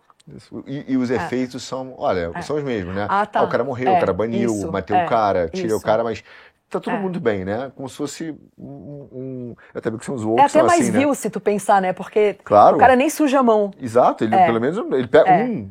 [0.66, 1.16] E, e, os é.
[1.16, 2.42] efeitos são, olha, é.
[2.42, 3.06] são os mesmos, né?
[3.08, 3.40] Ah, tá.
[3.40, 6.04] ah, o cara morreu, o é, cara baniu, isso, bateu o cara, tirou o cara,
[6.04, 6.24] mas
[6.70, 7.72] tá tudo muito bem, né?
[7.76, 9.08] Como se fosse um.
[9.12, 10.56] um até porque são os outros.
[10.56, 11.16] É até mais assim, vil né?
[11.16, 11.94] se tu pensar, né?
[11.94, 12.78] Porque claro.
[12.78, 13.72] o cara nem suja a mão.
[13.80, 15.70] Exato, ele pelo menos ele pega um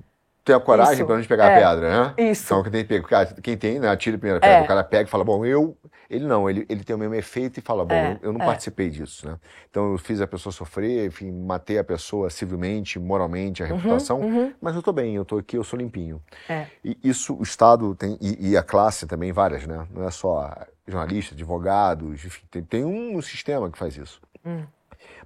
[0.49, 1.55] tem a coragem para gente pegar é.
[1.55, 2.31] a pedra, né?
[2.31, 2.45] Isso.
[2.47, 3.03] Então quem tem,
[3.43, 4.63] quem tem, né, atira a primeira pedra, é.
[4.63, 5.77] o cara pega e fala, bom, eu.
[6.09, 8.13] Ele não, ele, ele tem o mesmo efeito e fala, bom, é.
[8.23, 8.47] eu, eu, não é.
[8.47, 9.37] participei disso, né?
[9.69, 14.21] Então eu fiz a pessoa sofrer, enfim, matei a pessoa civilmente, moralmente, a uhum, reputação,
[14.21, 14.55] uhum.
[14.59, 16.23] mas eu tô bem, eu tô aqui, eu sou limpinho.
[16.49, 16.65] É.
[16.83, 19.87] E isso, o Estado tem, e, e, a classe também, várias, né?
[19.91, 20.51] Não é só
[20.87, 24.19] jornalistas, advogados, enfim, tem, tem um sistema que faz isso.
[24.47, 24.65] Hum.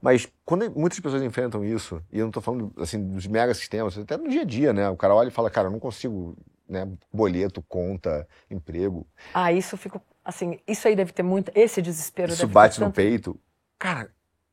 [0.02, 3.96] Mas quando muitas pessoas enfrentam isso, e eu não estou falando assim dos mega sistemas,
[3.96, 4.90] até no dia a dia, né?
[4.90, 6.36] O cara olha e fala, cara, eu não consigo,
[6.68, 6.90] né?
[7.12, 9.06] Boleto, conta, emprego.
[9.32, 12.32] Ah, isso fico assim, isso aí deve ter muito, esse desespero.
[12.32, 13.38] Isso bate no peito.
[13.78, 14.10] Cara,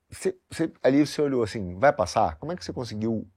[0.07, 2.35] você, você, ali você olhou assim, vai passar?
[2.35, 3.27] Como é que você conseguiu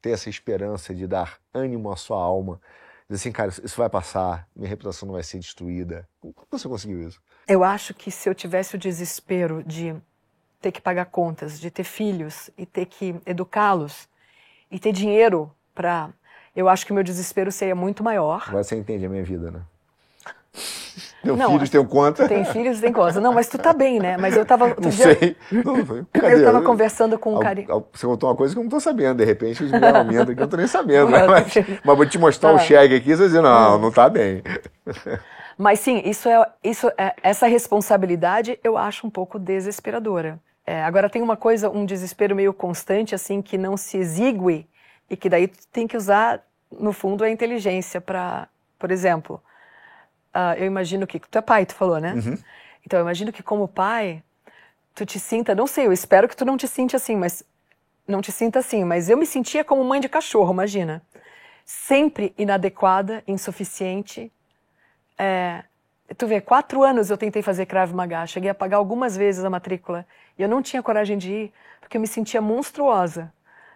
[0.00, 2.60] ter essa esperança de dar ânimo à sua alma?
[3.08, 6.08] Dizer assim, cara, isso vai passar, minha reputação não vai ser destruída.
[6.20, 7.20] Como você conseguiu isso?
[7.48, 10.00] Eu acho que se eu tivesse o desespero de
[10.60, 14.08] ter que pagar contas, de ter filhos e ter que educá-los
[14.70, 16.10] e ter dinheiro para.
[16.54, 18.44] Eu acho que o meu desespero seria muito maior.
[18.48, 19.60] Agora você entende a minha vida, né?
[21.22, 22.28] Tem filhos, tem conta.
[22.28, 23.20] Tem filhos, tem conta.
[23.20, 24.16] Não, mas tu tá bem, né?
[24.16, 24.68] Mas eu tava.
[24.80, 25.36] Não dia, sei.
[25.52, 25.76] Não,
[26.30, 27.62] eu tava conversando com um cara.
[27.92, 29.18] Você contou uma coisa que eu não tô sabendo.
[29.18, 31.10] De repente, os meus aumentam que eu não tô nem sabendo.
[31.10, 31.26] Né?
[31.26, 32.56] Mas, mas, vou te mostrar o ah.
[32.56, 34.42] um cheque aqui e você dizer, não, não tá bem.
[35.58, 40.40] Mas sim, isso é, isso é, essa responsabilidade eu acho um pouco desesperadora.
[40.70, 44.68] É, agora tem uma coisa, um desespero meio constante, assim, que não se exigue
[45.10, 48.46] e que daí tu tem que usar, no fundo, a inteligência para,
[48.78, 49.42] por exemplo,
[50.32, 52.12] uh, eu imagino que tu é pai, tu falou, né?
[52.12, 52.38] Uhum.
[52.86, 54.22] Então eu imagino que como pai,
[54.94, 57.42] tu te sinta, não sei, eu espero que tu não te sinta assim, mas
[58.06, 61.02] não te sinta assim, mas eu me sentia como mãe de cachorro, imagina,
[61.64, 64.32] sempre inadequada, insuficiente,
[65.18, 65.64] é,
[66.18, 69.50] Tu vê, quatro anos eu tentei fazer Krav Maga, cheguei a pagar algumas vezes a
[69.50, 70.04] matrícula
[70.36, 73.32] e eu não tinha coragem de ir porque eu me sentia monstruosa,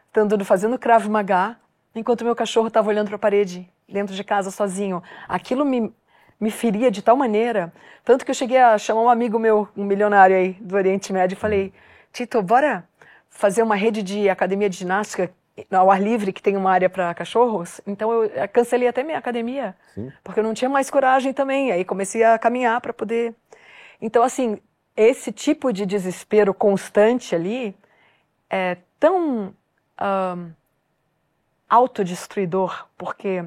[0.08, 1.56] estando fazendo Krav Maga
[1.94, 5.00] enquanto meu cachorro estava olhando para a parede dentro de casa sozinho.
[5.28, 5.94] Aquilo me,
[6.40, 7.72] me feria de tal maneira,
[8.04, 11.36] tanto que eu cheguei a chamar um amigo meu, um milionário aí do Oriente Médio,
[11.36, 11.72] e falei:
[12.12, 12.84] Tito, bora
[13.30, 15.30] fazer uma rede de academia de ginástica
[15.70, 19.18] ao ar livre, que tem uma área para cachorros, então eu eh, cancelei até minha
[19.18, 20.12] academia, Sim.
[20.22, 21.70] porque eu não tinha mais coragem também.
[21.70, 23.34] Aí comecei a caminhar para poder.
[24.00, 24.58] Então, assim,
[24.96, 27.74] esse tipo de desespero constante ali
[28.50, 29.54] é tão
[30.00, 30.52] um,
[31.68, 33.44] autodestruidor, porque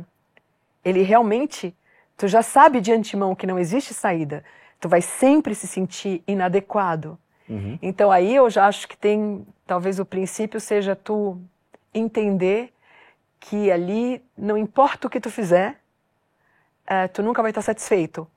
[0.83, 1.75] ele realmente,
[2.15, 4.43] tu já sabe de antemão que não existe saída,
[4.79, 7.17] tu vai sempre se sentir inadequado.
[7.49, 7.77] Uhum.
[7.81, 11.39] Então aí eu já acho que tem, talvez o princípio seja tu
[11.97, 12.73] entender
[13.39, 15.79] que ali não importa o que tu fizer,
[16.85, 18.27] é, tu nunca vai estar satisfeito.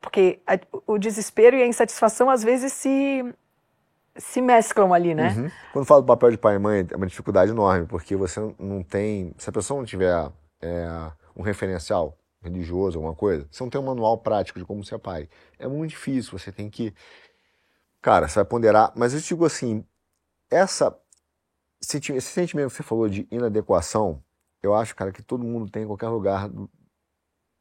[0.00, 3.24] Porque a, o desespero e a insatisfação às vezes se
[4.18, 5.34] se mesclam ali, né?
[5.36, 5.50] Uhum.
[5.72, 8.82] Quando falo do papel de pai e mãe, é uma dificuldade enorme, porque você não
[8.82, 9.32] tem.
[9.38, 10.12] Se a pessoa não tiver
[10.60, 14.98] é, um referencial religioso, alguma coisa, você não tem um manual prático de como ser
[14.98, 15.28] pai.
[15.58, 16.92] É muito difícil, você tem que.
[18.02, 18.92] Cara, você vai ponderar.
[18.96, 19.84] Mas eu digo assim,
[20.50, 20.96] essa,
[21.80, 24.22] esse sentimento que você falou de inadequação,
[24.62, 26.68] eu acho, cara, que todo mundo tem em qualquer lugar do,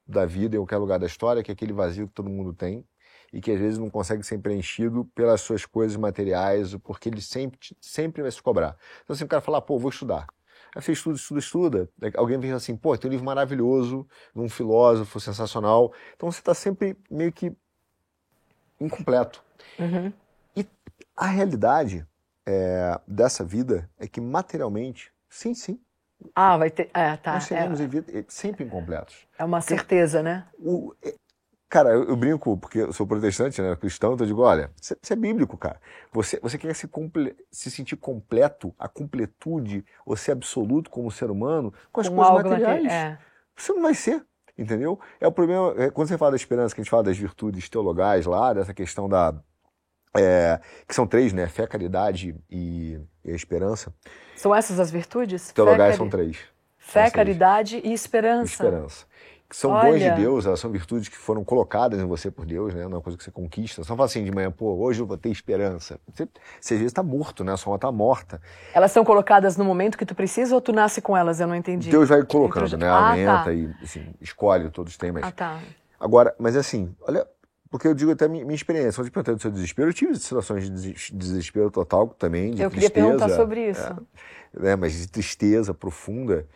[0.06, 2.86] da vida, em qualquer lugar da história, que é aquele vazio que todo mundo tem
[3.32, 7.60] e que às vezes não consegue ser preenchido pelas suas coisas materiais, porque ele sempre,
[7.82, 8.78] sempre vai se cobrar.
[9.04, 10.28] Então, assim, o cara fala, pô, vou estudar.
[10.76, 11.90] Aí você estuda, estuda, estuda.
[12.16, 15.94] Alguém vem assim, pô, tem um livro maravilhoso, de um filósofo sensacional.
[16.16, 17.52] Então você está sempre meio que
[18.80, 19.44] incompleto.
[19.80, 20.14] Uhum.
[20.56, 20.66] E
[21.16, 22.06] a realidade
[22.48, 25.80] é, dessa vida é que materialmente, sim, sim.
[26.34, 26.90] Ah, vai ter.
[26.94, 27.34] É, tá.
[27.34, 27.86] Nós seremos é.
[27.86, 29.28] vida, sempre incompletos.
[29.38, 30.48] É uma certeza, Porque, né?
[30.58, 31.14] O, é,
[31.70, 34.96] Cara, eu, eu, brinco, porque eu sou protestante, né, cristão, então eu digo, olha, você
[35.12, 35.82] é bíblico, cara.
[36.14, 41.30] Você, você quer se, comple, se sentir completo, a completude, ou ser absoluto como ser
[41.30, 42.82] humano, com as com coisas materiais.
[42.84, 43.18] Que, é.
[43.54, 44.26] Você não vai ser,
[44.58, 44.98] entendeu?
[45.20, 47.68] É o problema, é, quando você fala da esperança, que a gente fala das virtudes
[47.68, 49.36] teologais lá, dessa questão da...
[50.16, 51.48] É, que são três, né?
[51.48, 53.94] Fé, caridade e, e esperança.
[54.36, 55.52] São essas as virtudes?
[55.52, 56.38] Teologais Fé, são três.
[56.78, 58.52] Fé, caridade e esperança.
[58.52, 59.06] Esperança
[59.50, 59.92] que são Olha.
[59.92, 62.82] dons de Deus, elas são virtudes que foram colocadas em você por Deus, né?
[62.84, 63.82] Não é uma coisa que você conquista.
[63.82, 66.00] Você não fala assim de manhã, pô, hoje eu vou ter esperança.
[66.14, 66.28] Você,
[66.60, 67.54] você às vezes está morto, né?
[67.54, 68.42] A sua alma está morta.
[68.74, 71.40] Elas são colocadas no momento que tu precisa ou tu nasce com elas?
[71.40, 71.90] Eu não entendi.
[71.90, 72.90] Deus vai colocando, né?
[72.90, 73.54] Ah, Aumenta tá.
[73.54, 75.24] e assim, escolhe, todos têm, mas...
[75.24, 75.60] Ah, tá.
[75.98, 77.26] Agora, mas assim, olha,
[77.70, 80.16] porque eu digo até minha, minha experiência, quando eu perguntei do seu desespero, eu tive
[80.16, 83.00] situações de desespero total também, de eu tristeza.
[83.00, 84.08] Eu queria perguntar sobre isso.
[84.56, 86.48] É, né, mas de tristeza profunda.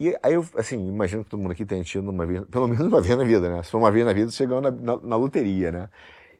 [0.00, 2.86] E aí eu, assim, imagino que todo mundo aqui tenha tido uma vez, pelo menos
[2.86, 3.62] uma vez na vida, né?
[3.62, 5.88] Se for uma vez na vida, ganhou na, na, na loteria, né?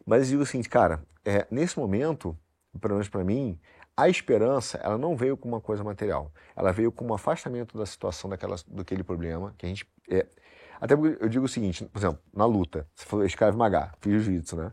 [0.04, 2.36] Mas eu digo assim, cara, é, nesse momento,
[2.80, 3.58] pelo menos para mim,
[3.96, 6.32] a esperança, ela não veio com uma coisa material.
[6.56, 9.86] Ela veio com um afastamento da situação daquela, daquele problema, que a gente...
[10.10, 10.26] É,
[10.82, 14.24] até porque eu digo o seguinte, por exemplo, na luta, você falou, escreve magá, fiz
[14.24, 14.72] jiu-jitsu, né?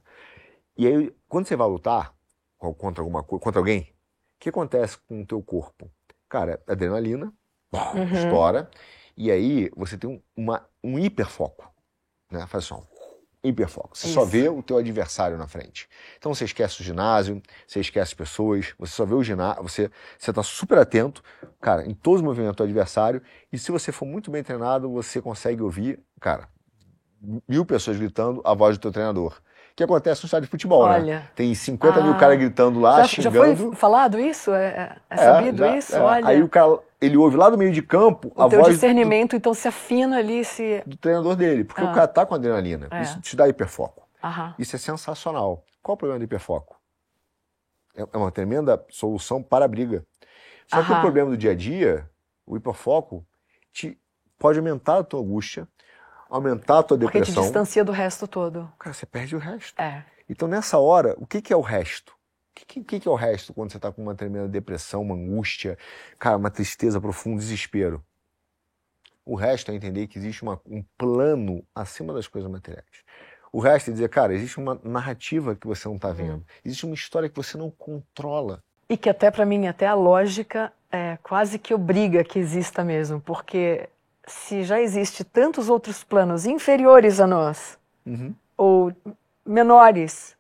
[0.76, 2.16] E aí, quando você vai lutar
[2.58, 5.88] contra alguma contra alguém, o que acontece com o teu corpo?
[6.28, 7.32] Cara, adrenalina,
[7.72, 8.12] uhum.
[8.12, 8.72] estoura,
[9.16, 11.72] e aí você tem um, uma, um hiperfoco,
[12.32, 12.48] né?
[12.48, 12.82] Faz só
[13.44, 13.98] hiperfoco.
[13.98, 14.14] Você Isso.
[14.16, 15.88] só vê o teu adversário na frente.
[16.18, 20.32] Então você esquece o ginásio, você esquece pessoas, você só vê o ginásio, você você
[20.32, 21.24] está super atento,
[21.62, 23.22] cara, em todos os movimentos do adversário.
[23.52, 26.50] E se você for muito bem treinado, você consegue ouvir, cara,
[27.48, 29.42] mil pessoas gritando a voz do teu treinador
[29.80, 30.96] que acontece no estádio de futebol, né?
[30.96, 31.20] olha.
[31.20, 31.28] né?
[31.34, 33.56] Tem 50 ah, mil caras gritando lá, já, xingando.
[33.56, 34.54] Já foi falado isso?
[34.54, 35.96] É, é, é sabido é, já, isso?
[35.96, 36.02] É.
[36.02, 36.28] Olha.
[36.28, 39.32] Aí o cara, ele ouve lá do meio de campo o a teu voz discernimento,
[39.32, 41.92] do, então se afina ali se do treinador dele, porque ah.
[41.92, 42.90] o cara tá com adrenalina.
[42.92, 43.04] É.
[43.04, 44.06] Isso te dá hiperfoco.
[44.22, 44.54] Aham.
[44.60, 45.64] Isso é sensacional.
[45.82, 46.78] Qual o problema do hiperfoco?
[47.96, 50.06] É, é uma tremenda solução para a briga.
[50.68, 50.86] Só Aham.
[50.86, 52.06] que o problema do dia a dia,
[52.46, 53.26] o hiperfoco,
[53.72, 53.98] te
[54.38, 55.66] pode aumentar a tua angústia,
[56.30, 57.34] aumentar a tua depressão.
[57.34, 58.72] Porque te distancia do resto todo.
[58.78, 59.80] Cara, você perde o resto.
[59.82, 60.04] É.
[60.30, 62.12] Então, nessa hora, o que, que é o resto?
[62.12, 65.16] O que, que, que, é o resto quando você está com uma tremenda depressão, uma
[65.16, 65.78] angústia,
[66.20, 68.04] cara, uma tristeza profunda, um desespero?
[69.26, 72.86] O resto é entender que existe uma, um plano acima das coisas materiais.
[73.52, 76.38] O resto é dizer, cara, existe uma narrativa que você não está vendo.
[76.38, 76.46] Hum.
[76.64, 78.64] Existe uma história que você não controla.
[78.90, 83.22] E que até para mim, até a lógica é quase que obriga que exista mesmo,
[83.22, 83.88] porque
[84.30, 88.34] se já existe tantos outros planos inferiores a nós, uhum.
[88.58, 88.94] ou
[89.46, 90.36] menores,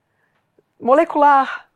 [0.79, 1.67] molecular,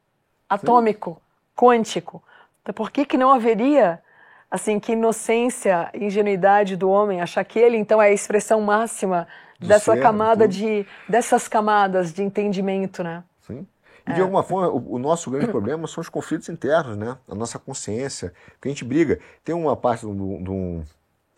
[0.47, 1.19] atômico, Sim.
[1.56, 2.23] quântico,
[2.62, 4.02] então por que, que não haveria,
[4.49, 9.28] assim, que inocência, ingenuidade do homem, achar que ele, então, é a expressão máxima
[9.60, 13.23] do dessa ser, camada de, dessas camadas de entendimento, né?
[13.41, 13.67] Sim.
[14.08, 14.23] E de é.
[14.23, 17.17] alguma forma, o, o, nosso grande problema são os conflitos internos, né?
[17.28, 19.19] A nossa consciência, que a gente briga.
[19.43, 20.84] Tem uma parte de um,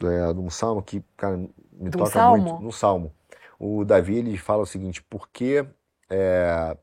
[0.04, 2.44] é, de um salmo que, cara, me toca salmo?
[2.44, 2.64] muito.
[2.64, 3.14] No salmo.
[3.60, 5.66] O Davi ele fala o seguinte: por que,
[6.10, 6.78] é,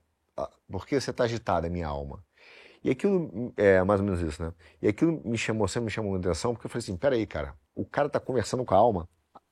[0.70, 2.25] por que você está agitada, minha alma?
[2.85, 4.53] E aquilo é mais ou menos isso, né?
[4.81, 7.55] E aquilo me chamou, sempre me chamou a atenção, porque eu falei assim: peraí, cara,
[7.75, 9.09] o cara está conversando com a alma.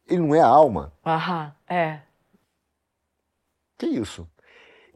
[0.08, 0.92] Ele não é a alma.
[1.06, 2.00] Aham, é.
[3.78, 4.28] Que isso?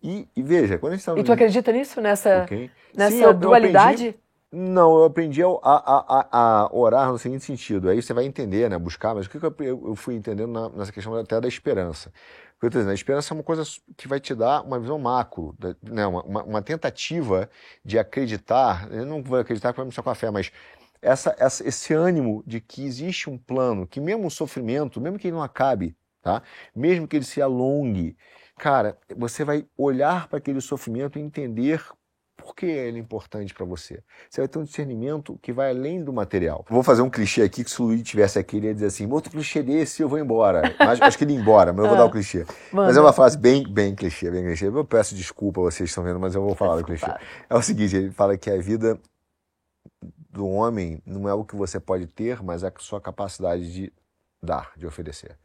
[0.02, 1.18] E, e veja, quando a gente tá...
[1.18, 2.00] E tu acredita nisso?
[2.00, 2.70] Nessa, okay.
[2.94, 4.14] nessa Sim, dualidade?
[4.54, 7.88] Não, eu aprendi a, a, a, a, orar no seguinte sentido.
[7.88, 8.78] Aí você vai entender, né?
[8.78, 12.12] Buscar, mas o que, eu, fui entendendo na, nessa questão até da esperança?
[12.62, 13.62] eu dizendo, a esperança é uma coisa
[13.96, 16.06] que vai te dar uma visão macro, né?
[16.06, 17.50] uma, uma, uma tentativa
[17.84, 18.90] de acreditar.
[18.90, 20.50] Eu não vou acreditar que vai me com a fé, mas
[21.02, 25.26] essa, essa, esse ânimo de que existe um plano, que mesmo o sofrimento, mesmo que
[25.28, 26.42] ele não acabe tá?
[26.74, 28.16] Mesmo que ele se alongue,
[28.58, 31.84] cara, você vai olhar para aquele sofrimento e entender
[32.44, 34.02] por que ele é importante para você.
[34.28, 36.64] Você vai ter um discernimento que vai além do material.
[36.68, 39.10] Vou fazer um clichê aqui que se o Luiz tivesse aqui, ele ia dizer assim:
[39.10, 40.74] outro clichê desse, eu vou embora.
[40.78, 42.44] Mas acho que ele ia embora, mas eu vou dar o clichê.
[42.70, 42.86] Mano.
[42.86, 44.66] Mas é uma frase bem, bem clichê, bem clichê.
[44.66, 47.10] Eu peço desculpa, vocês estão vendo, mas eu vou falar do clichê.
[47.48, 49.00] É o seguinte: ele fala que a vida
[50.28, 53.92] do homem não é o que você pode ter, mas é a sua capacidade de
[54.42, 55.38] dar, de oferecer.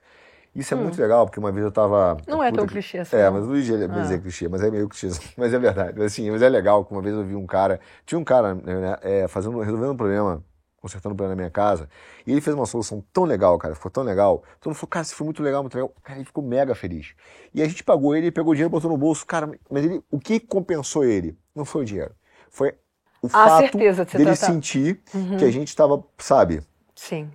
[0.55, 0.83] Isso é hum.
[0.83, 2.17] muito legal, porque uma vez eu tava.
[2.27, 3.15] Não é tão clichê assim.
[3.15, 4.13] É, mas o Luigi é ah.
[4.13, 5.09] é clichê, mas é meio clichê.
[5.37, 6.01] Mas é verdade.
[6.01, 7.79] Assim, mas é legal que uma vez eu vi um cara.
[8.05, 10.43] Tinha um cara né, é, fazendo, resolvendo um problema,
[10.81, 11.87] consertando um problema na minha casa,
[12.25, 14.43] e ele fez uma solução tão legal, cara, ficou tão legal.
[14.59, 15.93] Todo mundo falou, cara, isso foi muito legal, muito legal.
[16.03, 17.13] Cara, ele ficou mega feliz.
[17.53, 19.25] E a gente pagou ele, pegou o dinheiro, botou no bolso.
[19.25, 21.37] Cara, mas ele, o que compensou ele?
[21.55, 22.11] Não foi o dinheiro.
[22.49, 22.73] Foi
[23.21, 24.53] o a fato certeza de dele tratar.
[24.53, 25.37] sentir uhum.
[25.37, 26.61] que a gente estava, sabe?
[26.95, 27.29] Sim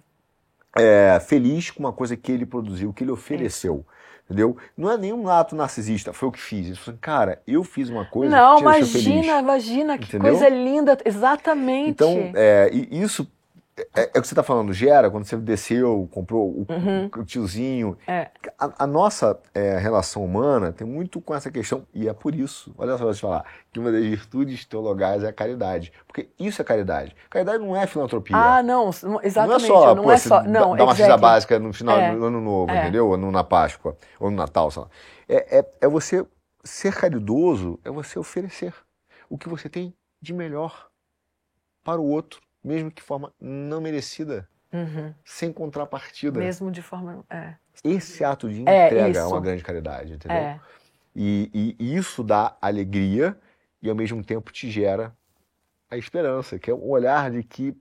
[0.76, 3.84] é, feliz com uma coisa que ele produziu, que ele ofereceu.
[4.24, 4.56] Entendeu?
[4.74, 6.66] Não é nenhum ato narcisista, foi o que fiz.
[6.68, 10.30] Isso, cara, eu fiz uma coisa Não, que te imagina, imagina, que entendeu?
[10.32, 11.90] coisa linda, exatamente.
[11.90, 13.30] Então, é, isso
[13.76, 17.10] é, é, o que você está falando, gera, quando você desceu, comprou o, uhum.
[17.16, 17.98] o tiozinho.
[18.06, 18.30] É.
[18.56, 22.72] A, a, nossa é, relação humana tem muito com essa questão, e é por isso,
[22.78, 25.92] olha só, eu te falar, que uma das virtudes teologais é a caridade.
[26.06, 27.16] Porque isso é caridade.
[27.28, 28.36] Caridade não é filantropia.
[28.36, 28.90] Ah, não,
[29.22, 29.68] exatamente.
[29.68, 32.14] Não é só, não pô, é só não, dar uma cesta básica no final é.
[32.14, 32.82] do ano novo, é.
[32.82, 33.08] entendeu?
[33.08, 34.88] Ou na Páscoa, ou no Natal, sei lá.
[35.28, 36.24] É, é, é você
[36.62, 38.72] ser caridoso, é você oferecer
[39.28, 40.86] o que você tem de melhor
[41.82, 45.14] para o outro mesmo que de forma não merecida, uhum.
[45.24, 46.40] sem contrapartida.
[46.40, 47.24] Mesmo de forma.
[47.28, 47.54] É.
[47.84, 50.36] Esse ato de é, entrega é, é uma grande caridade, entendeu?
[50.36, 50.60] É.
[51.14, 53.38] E, e, isso dá alegria
[53.80, 55.14] e ao mesmo tempo te gera
[55.88, 57.76] a esperança, que é o olhar de que,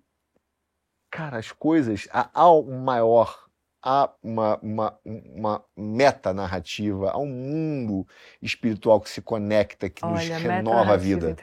[1.09, 3.47] cara, as coisas, há um maior,
[3.81, 8.07] há uma, uma, uma meta narrativa, há um mundo
[8.39, 11.35] espiritual que se conecta, que Olha, nos renova a vida.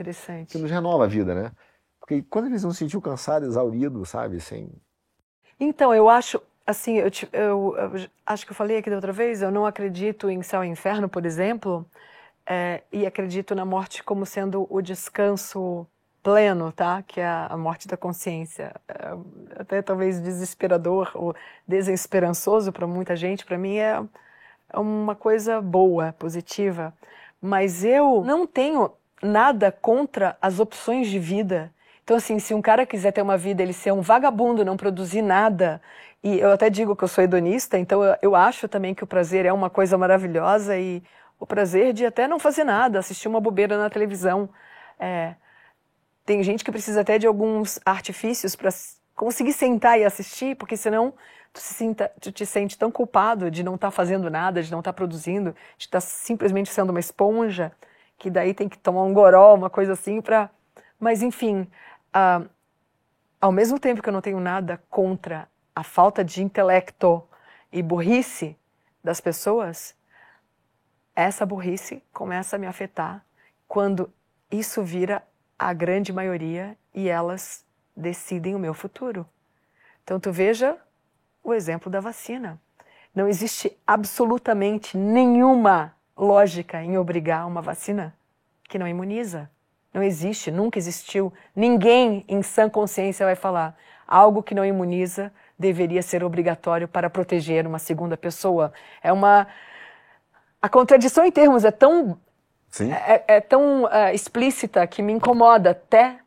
[0.47, 1.53] Que nos renova a vida, né?
[2.11, 4.41] Porque quando eles não se sentiu cansado, exaurido, sabe?
[4.41, 4.69] Sem...
[5.61, 9.43] Então, eu acho, assim, eu, eu, eu, acho que eu falei aqui da outra vez,
[9.43, 11.87] eu não acredito em céu e inferno, por exemplo,
[12.45, 15.87] é, e acredito na morte como sendo o descanso
[16.21, 17.01] pleno, tá?
[17.07, 18.75] Que é a morte da consciência.
[18.89, 21.33] É, até talvez desesperador ou
[21.65, 24.03] desesperançoso para muita gente, para mim é,
[24.69, 26.93] é uma coisa boa, positiva.
[27.41, 28.91] Mas eu não tenho
[29.23, 31.73] nada contra as opções de vida
[32.11, 35.23] então, assim, se um cara quiser ter uma vida, ele ser um vagabundo, não produzir
[35.23, 35.81] nada,
[36.25, 39.07] e eu até digo que eu sou hedonista, então eu, eu acho também que o
[39.07, 41.05] prazer é uma coisa maravilhosa e
[41.39, 44.49] o prazer de até não fazer nada, assistir uma bobeira na televisão.
[44.99, 45.37] É,
[46.27, 48.71] tem gente que precisa até de alguns artifícios para
[49.15, 51.15] conseguir sentar e assistir, porque senão
[51.53, 54.73] tu, se sinta, tu te sente tão culpado de não estar tá fazendo nada, de
[54.73, 57.71] não estar tá produzindo, de estar tá simplesmente sendo uma esponja,
[58.19, 60.51] que daí tem que tomar um goró, uma coisa assim para...
[60.99, 61.67] Mas enfim,
[62.13, 62.43] ah,
[63.41, 67.27] ao mesmo tempo que eu não tenho nada contra a falta de intelecto
[67.73, 68.57] e burrice
[69.03, 69.95] das pessoas,
[71.15, 73.25] essa burrice começa a me afetar
[73.67, 74.13] quando
[74.51, 75.23] isso vira
[75.59, 77.65] a grande maioria e elas
[77.97, 79.27] decidem o meu futuro.
[80.03, 80.77] Então tu veja
[81.43, 82.61] o exemplo da vacina.
[83.15, 88.15] Não existe absolutamente nenhuma lógica em obrigar uma vacina
[88.65, 89.51] que não imuniza.
[89.93, 91.33] Não existe, nunca existiu.
[91.55, 93.77] Ninguém em sã consciência vai falar
[94.07, 98.73] algo que não imuniza deveria ser obrigatório para proteger uma segunda pessoa.
[99.03, 99.47] É uma
[100.63, 102.19] a contradição em termos é tão
[102.81, 106.19] é, é, tão uh, explícita que me incomoda até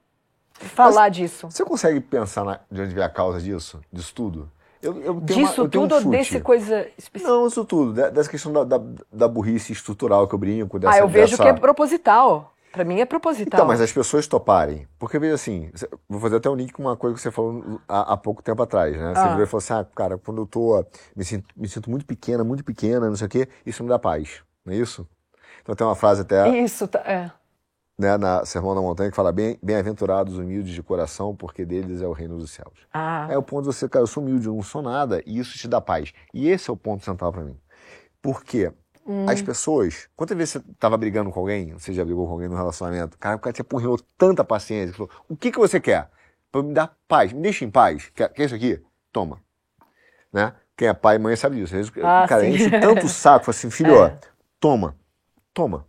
[0.54, 1.50] falar Mas disso.
[1.50, 4.52] Você consegue pensar na, de onde vem a causa disso, disso tudo?
[4.82, 7.32] Eu, eu disso uma, tudo um ou desse coisa específica?
[7.32, 7.94] Não, isso tudo.
[7.94, 10.78] Dessa questão da, da, da burrice estrutural que eu brinco.
[10.78, 11.44] Dessa, ah, eu vejo dessa...
[11.44, 12.53] que é proposital.
[12.74, 13.60] Para mim é proposital.
[13.60, 14.88] Então, mas as pessoas toparem.
[14.98, 15.72] Porque, veja assim,
[16.10, 18.64] vou fazer até um link com uma coisa que você falou há, há pouco tempo
[18.64, 19.14] atrás, né?
[19.14, 19.28] Você ah.
[19.28, 20.84] virou e falou assim, ah, cara, quando eu tô,
[21.16, 24.00] me sinto, me sinto muito pequena, muito pequena, não sei o quê, isso me dá
[24.00, 24.42] paz.
[24.66, 25.08] Não é isso?
[25.62, 26.50] Então tem uma frase até...
[26.50, 27.32] Isso, tá, é.
[27.96, 32.12] Né, na Sermão da Montanha, que fala, bem-aventurados humildes de coração, porque deles é o
[32.12, 32.88] reino dos céus.
[32.92, 33.28] Ah.
[33.30, 35.56] É o ponto de você, cara, eu sou humilde, eu não sou nada, e isso
[35.60, 36.12] te dá paz.
[36.34, 37.56] E esse é o ponto central para mim.
[38.20, 38.74] Por quê?
[39.06, 39.26] Hum.
[39.28, 42.56] As pessoas, quantas vezes você estava brigando com alguém, você já brigou com alguém no
[42.56, 46.10] relacionamento, cara, o cara te apurrou tanta paciência, falou, o que, que você quer?
[46.50, 48.10] Para me dar paz, me deixa em paz.
[48.16, 48.82] Quer, quer isso aqui?
[49.12, 49.42] Toma.
[50.32, 50.54] Né?
[50.78, 51.76] Quem é pai e mãe sabe disso.
[52.02, 52.52] Ah, cara, sim.
[52.52, 53.98] enche tanto o saco, assim, filho, é.
[53.98, 54.12] ó,
[54.60, 54.96] toma,
[55.54, 55.86] toma.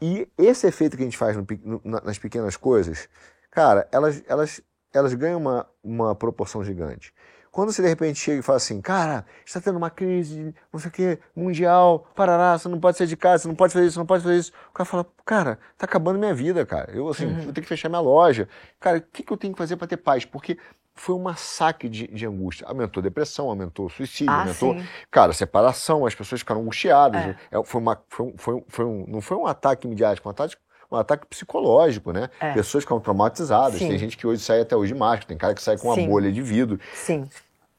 [0.00, 3.08] E esse efeito que a gente faz no, no, nas pequenas coisas,
[3.50, 4.60] cara, elas, elas,
[4.92, 7.13] elas ganham uma, uma proporção gigante.
[7.54, 10.88] Quando você de repente chega e fala assim, cara, está tendo uma crise, não sei
[10.88, 13.96] o quê, mundial, parará, você não pode sair de casa, você não pode fazer isso,
[13.96, 14.52] não pode fazer isso.
[14.70, 16.90] O cara fala, cara, tá acabando minha vida, cara.
[16.90, 17.42] Eu, assim, uhum.
[17.42, 18.48] vou ter que fechar minha loja.
[18.80, 20.24] Cara, o que, que eu tenho que fazer para ter paz?
[20.24, 20.58] Porque
[20.96, 22.66] foi um massacre de, de, angústia.
[22.66, 24.74] Aumentou depressão, aumentou suicídio, ah, aumentou.
[24.74, 24.84] Sim.
[25.08, 27.20] Cara, separação, as pessoas ficaram angustiadas.
[27.22, 27.36] É.
[27.52, 30.32] É, foi uma, foi, um, foi, um, foi um, não foi um ataque midiático, um
[30.32, 30.56] ataque
[30.96, 32.28] um ataque psicológico, né?
[32.40, 32.52] É.
[32.52, 33.78] Pessoas ficam traumatizadas.
[33.78, 33.88] Sim.
[33.88, 35.94] Tem gente que hoje sai até hoje de máscara, tem cara que sai com uma
[35.94, 36.08] Sim.
[36.08, 36.78] bolha de vidro.
[36.94, 37.28] Sim.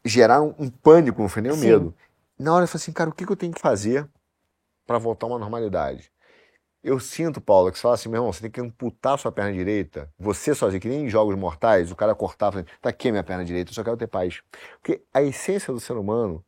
[0.03, 1.93] Geraram um, um pânico, não foi nem o medo.
[2.37, 4.07] Na hora eu falei assim, cara, o que, que eu tenho que fazer
[4.85, 6.11] para voltar a uma normalidade?
[6.83, 9.51] Eu sinto, Paulo, que você fala assim, meu irmão, você tem que amputar sua perna
[9.51, 13.23] direita, você sozinho, que nem em jogos mortais, o cara cortava, tá aqui a minha
[13.23, 14.41] perna direita, eu só quero ter paz.
[14.79, 16.45] Porque a essência do ser humano,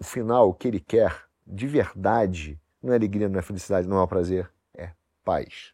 [0.00, 4.02] o final, o que ele quer, de verdade, não é alegria, não é felicidade, não
[4.02, 4.50] é prazer,
[5.26, 5.72] paz.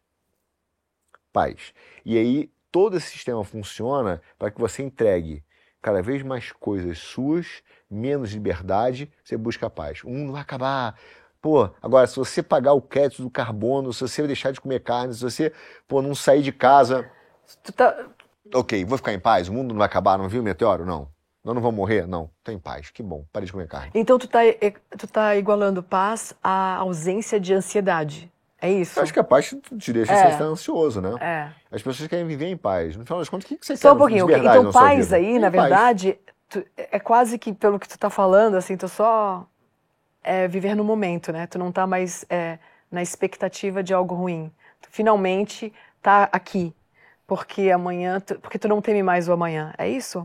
[1.30, 1.74] Paz.
[2.07, 5.44] E aí todo esse sistema funciona para que você entregue
[5.82, 10.03] cada vez mais coisas suas, menos liberdade, você busca paz.
[10.05, 10.96] O mundo vai acabar.
[11.40, 15.12] Pô, agora, se você pagar o crédito do carbono, se você deixar de comer carne,
[15.12, 15.53] se você
[15.86, 17.11] pô, não sair de casa.
[17.76, 18.07] Tá...
[18.55, 19.48] Ok, vou ficar em paz?
[19.48, 20.86] O mundo não vai acabar, não viu o meteoro?
[20.86, 21.09] Não.
[21.44, 22.07] Nós não vamos morrer?
[22.07, 22.30] Não.
[22.44, 22.90] Tô em paz.
[22.90, 23.24] Que bom.
[23.32, 23.90] Pare de comer carne.
[23.94, 24.40] Então tu tá,
[24.96, 28.32] tu tá igualando paz à ausência de ansiedade.
[28.62, 28.96] É isso.
[28.96, 30.30] Eu acho que a paz te deixa é.
[30.30, 31.10] você ansioso, né?
[31.20, 31.48] É.
[31.74, 32.96] As pessoas querem viver em paz.
[32.96, 34.30] No final das contas, o que, você Só quer um pouquinho.
[34.30, 36.16] Então, paz aí, na verdade,
[36.48, 39.44] tu, é quase que, pelo que tu tá falando, assim, tu só
[40.22, 41.48] é, viver no momento, né?
[41.48, 44.52] Tu não tá mais é, na expectativa de algo ruim.
[44.80, 46.72] Tu finalmente tá aqui.
[47.26, 49.74] Porque amanhã, tu, porque tu não teme mais o amanhã.
[49.76, 50.24] É isso?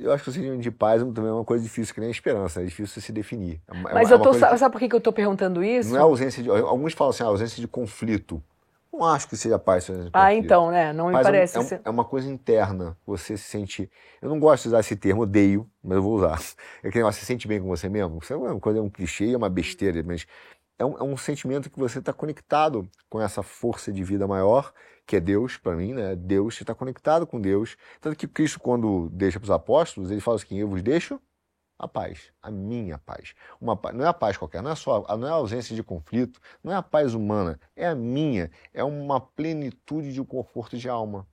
[0.00, 2.10] Eu acho que o sentimento de paz também é uma coisa difícil, que nem a
[2.10, 3.60] esperança, é difícil se definir.
[3.68, 5.90] É Mas é eu tô, sabe, sabe por que eu estou perguntando isso?
[5.90, 6.50] Não é ausência de.
[6.50, 8.42] Alguns falam assim, ah, ausência de conflito.
[8.92, 9.84] Não acho que seja paz.
[9.84, 10.92] Seja ah, então, né?
[10.92, 11.56] Não me paz parece.
[11.56, 12.96] É, um, é, uma coisa interna.
[13.06, 13.90] Você se sente.
[14.20, 16.40] Eu não gosto de usar esse termo, odeio, mas eu vou usar.
[16.82, 18.18] É que você se sente bem com você mesmo.
[18.22, 20.26] Isso é uma coisa, é um clichê, é uma besteira, mas
[20.78, 24.72] é um, é um sentimento que você está conectado com essa força de vida maior
[25.10, 26.14] que é Deus para mim, né?
[26.14, 27.76] Deus está conectado com Deus.
[28.00, 31.20] Tanto que Cristo, quando deixa para os apóstolos, ele fala assim: Eu vos deixo
[31.76, 33.34] a paz, a minha paz.
[33.60, 36.40] Uma não é a paz qualquer, não é só, não é a ausência de conflito,
[36.62, 41.26] não é a paz humana, é a minha, é uma plenitude de conforto de alma.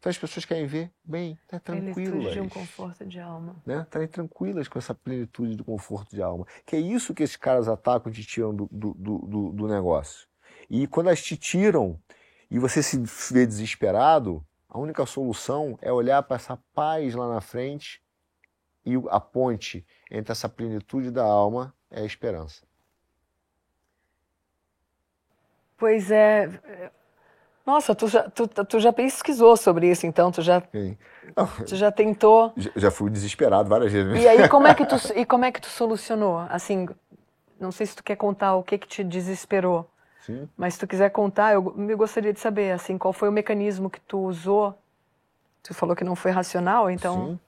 [0.00, 1.94] Então as pessoas querem ver bem, tá tranquilas.
[1.94, 3.62] Plenitude de um conforto de alma.
[3.64, 3.80] Né?
[3.82, 6.44] Estarem tranquilas com essa plenitude de conforto de alma.
[6.66, 10.26] Que é isso que esses caras atacam te tiram do, do, do, do negócio.
[10.68, 11.96] E quando elas te tiram,
[12.50, 12.98] e você se
[13.32, 18.02] vê desesperado, a única solução é olhar para essa paz lá na frente
[18.84, 22.62] e a ponte entre essa plenitude da alma é a esperança.
[25.76, 26.50] Pois é.
[27.64, 30.30] Nossa, tu já, tu, tu já pesquisou sobre isso, então?
[30.30, 32.52] Tu já, tu já tentou.
[32.56, 34.22] Já, já fui desesperado várias vezes.
[34.22, 36.38] E aí, como é que tu, e como é que tu solucionou?
[36.50, 36.88] Assim,
[37.58, 39.88] não sei se tu quer contar o que, que te desesperou.
[40.26, 40.48] Sim.
[40.56, 43.88] Mas se tu quiser contar, eu me gostaria de saber, assim, qual foi o mecanismo
[43.88, 44.74] que tu usou?
[45.62, 47.28] Tu falou que não foi racional, então...
[47.28, 47.40] Sim.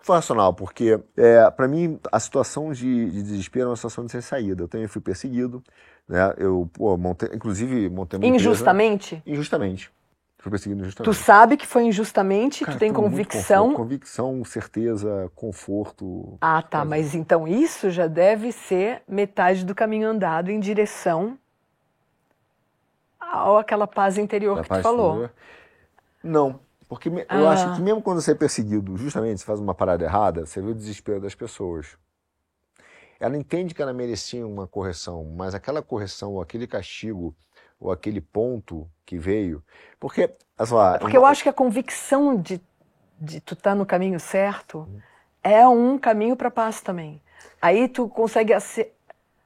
[0.00, 4.12] Foi racional, porque é, para mim a situação de, de, desespero é uma situação de
[4.12, 4.64] sem saída.
[4.64, 5.64] Eu também fui perseguido,
[6.06, 6.34] né?
[6.36, 9.14] Eu, pô, montei, inclusive montei uma Injustamente?
[9.14, 9.90] Empresa, injustamente.
[10.36, 11.10] Fui perseguido injustamente.
[11.10, 13.72] Tu sabe que foi injustamente, Cara, tu tem convicção.
[13.72, 16.36] convicção, certeza, conforto.
[16.38, 16.84] Ah, tá.
[16.84, 21.38] Mas então isso já deve ser metade do caminho andado em direção
[23.46, 25.10] ou aquela paz interior da que paz tu falou?
[25.12, 25.32] Interior?
[26.22, 27.50] Não, porque eu ah.
[27.50, 30.70] acho que mesmo quando você é perseguido, justamente, você faz uma parada errada, você vê
[30.70, 31.96] o desespero das pessoas.
[33.18, 37.34] Ela entende que ela merecia uma correção, mas aquela correção, ou aquele castigo,
[37.80, 39.62] ou aquele ponto que veio.
[39.98, 40.30] Porque.
[40.70, 42.60] Lá, porque eu acho que a convicção de,
[43.20, 45.00] de tu estar tá no caminho certo hum.
[45.42, 47.20] é um caminho para paz também.
[47.60, 48.52] Aí tu consegue.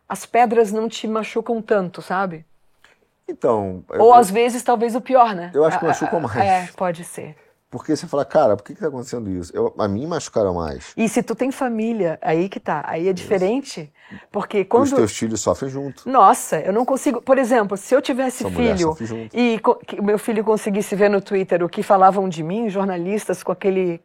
[0.09, 2.45] As pedras não te machucam tanto, sabe?
[3.29, 3.85] Então.
[3.91, 5.51] Ou eu, às vezes, talvez o pior, né?
[5.55, 6.37] Eu acho que machucam mais.
[6.37, 7.37] É, pode ser.
[7.71, 9.55] Porque você fala, cara, por que está acontecendo isso?
[9.55, 10.95] Eu, a mim machucaram mais.
[10.97, 12.83] E se tu tem família, aí que tá.
[12.87, 13.93] Aí é diferente.
[14.11, 14.21] Isso.
[14.33, 14.85] Porque quando.
[14.85, 16.09] Os teus filhos sofrem junto.
[16.09, 17.21] Nossa, eu não consigo.
[17.21, 18.97] Por exemplo, se eu tivesse Sua filho
[19.35, 19.61] e
[19.99, 24.01] o meu filho conseguisse ver no Twitter o que falavam de mim, jornalistas com aquele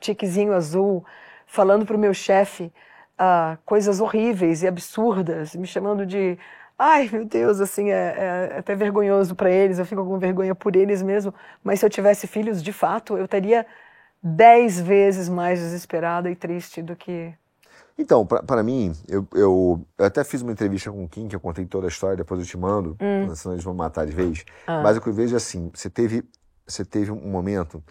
[0.00, 1.04] tiquezinho azul,
[1.46, 2.72] falando pro meu chefe
[3.20, 6.36] uh, coisas horríveis e absurdas, me chamando de
[6.78, 10.76] Ai, meu Deus, assim, é, é até vergonhoso para eles, eu fico com vergonha por
[10.76, 11.34] eles mesmo.
[11.64, 13.66] Mas se eu tivesse filhos, de fato, eu estaria
[14.22, 17.32] dez vezes mais desesperada e triste do que.
[17.98, 21.40] Então, para mim, eu, eu, eu, até fiz uma entrevista com o Kim, que eu
[21.40, 23.34] contei toda a história, depois eu te mando, hum.
[23.34, 24.44] senão eles vão matar de vez.
[24.66, 24.82] Ah.
[24.82, 26.22] Mas o que eu vejo é assim: você teve,
[26.66, 27.82] você teve um momento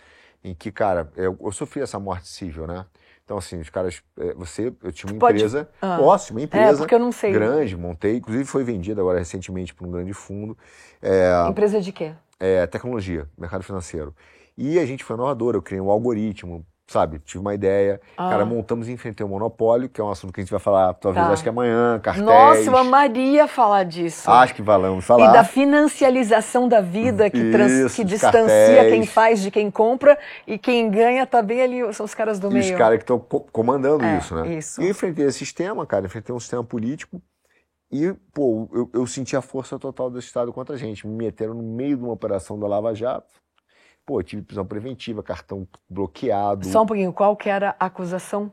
[0.43, 2.85] em que, cara, eu, eu sofri essa morte civil, né?
[3.25, 4.03] Então, assim, os caras.
[4.19, 5.67] é, Você, eu tinha uma empresa.
[5.81, 5.97] Ah.
[5.97, 7.31] Posso, uma É, empresa sei.
[7.31, 10.55] grande, montei, inclusive foi vendida agora recentemente por um grande fundo.
[11.01, 12.13] É, Empresa de quê?
[12.39, 14.15] é, tecnologia, mercado financeiro.
[14.57, 17.19] E a gente foi inovador, eu criei um algoritmo, sabe?
[17.19, 17.99] Tive uma ideia.
[18.17, 18.29] Ah.
[18.29, 20.93] Cara, montamos e enfrentei o monopólio, que é um assunto que a gente vai falar,
[20.93, 21.33] talvez, Tá.
[21.33, 22.25] acho que amanhã, cartéis.
[22.25, 24.29] Nossa, eu amaria falar disso.
[24.29, 25.31] Acho que vamos E falar.
[25.31, 28.93] da financialização da vida que, trans- Isso, que distancia cartéis.
[28.93, 32.47] quem faz de quem compra e quem ganha tá bem ali, são os caras do
[32.55, 32.77] E os meio.
[32.77, 34.55] caras que estão comandando É, isso, né?
[34.55, 34.81] isso.
[34.81, 37.21] E eu enfrentei esse sistema, cara, enfrentei um sistema político
[37.91, 41.07] e, pô, eu, eu senti a força total do Estado contra a gente.
[41.07, 43.33] Me meteram no meio de uma operação da Lava Jato.
[44.05, 46.67] Pô, eu tive prisão preventiva, cartão bloqueado.
[46.67, 48.51] Só um pouquinho, qual que era a acusação?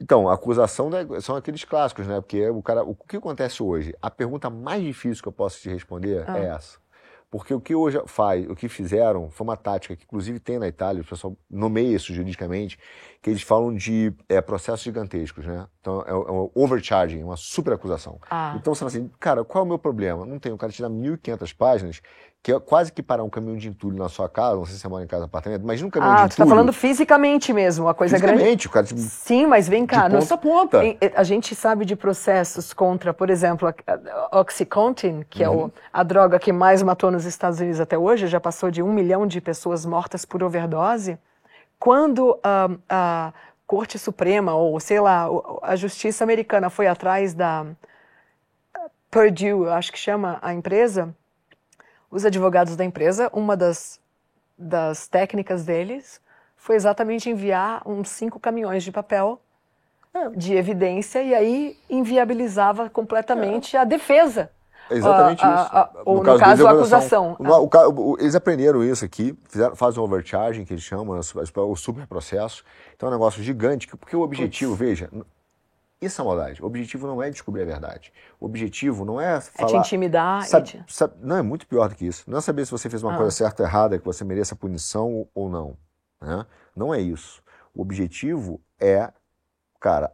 [0.00, 2.20] Então, a acusação da- são aqueles clássicos, né?
[2.20, 3.94] Porque o cara, o que acontece hoje?
[4.00, 6.38] A pergunta mais difícil que eu posso te responder Ah.
[6.38, 6.82] é essa.
[7.30, 10.68] Porque o que hoje faz, o que fizeram, foi uma tática que inclusive tem na
[10.68, 12.78] Itália, o pessoal nomeia isso juridicamente,
[13.20, 15.66] que eles falam de é, processos gigantescos, né?
[15.80, 18.20] Então, é, é um overcharging, uma superacusação.
[18.30, 20.24] Ah, Então, você fala assim, cara, qual é o meu problema?
[20.24, 22.00] Não tem, o cara te dá 1.500 páginas,
[22.44, 24.80] que é quase que parar um caminhão de entulho na sua casa, não sei se
[24.82, 26.46] você mora em casa apartamento, imagina um caminhão ah de tu entulho.
[26.50, 28.34] tá falando fisicamente mesmo, uma coisa grande.
[28.34, 30.80] fisicamente, o cara de Sim, mas vem cá, ponta nós- a ponta.
[31.16, 35.64] a gente sabe de processos contra, por exemplo, a- Oxycontin, que é Uhum.
[35.68, 38.92] o- a droga que mais matou nos Estados Unidos até hoje, já passou de um
[38.92, 41.16] milhão de pessoas mortas por overdose.
[41.78, 43.32] Quando a, a
[43.66, 45.26] Corte Suprema, ou sei lá,
[45.62, 47.64] a Justiça Americana foi atrás da
[49.10, 51.14] Purdue, eu acho que chama a empresa,
[52.14, 53.98] os advogados da empresa, uma das,
[54.56, 56.20] das técnicas deles
[56.56, 59.40] foi exatamente enviar uns cinco caminhões de papel
[60.14, 60.28] É.
[60.30, 64.48] de evidência e aí inviabilizava completamente a defesa.
[64.88, 65.76] É exatamente a- a- isso.
[65.76, 67.36] a- ou, no deles, caso, a acusação.
[67.38, 71.20] O- o o- eles aprenderam isso aqui, fizeram, fazem um overcharging, que eles chamam, né,
[71.56, 72.62] o super processo.
[72.94, 75.10] Então é um negócio gigante, que- porque o objetivo, veja,
[76.04, 76.62] isso é maldade.
[76.62, 78.12] O objetivo não é descobrir a verdade.
[78.40, 79.68] O objetivo não é É falar...
[79.70, 80.46] te intimidar.
[80.46, 82.24] Sabe- te- sabe- não, é muito pior do que isso.
[82.30, 83.16] Não é saber se você fez uma Ah.
[83.16, 85.76] coisa certa ou errada, que você mereça punição ou não.
[86.20, 86.46] né?
[86.74, 87.42] Não é isso.
[87.74, 89.12] O objetivo é,
[89.80, 90.10] cara,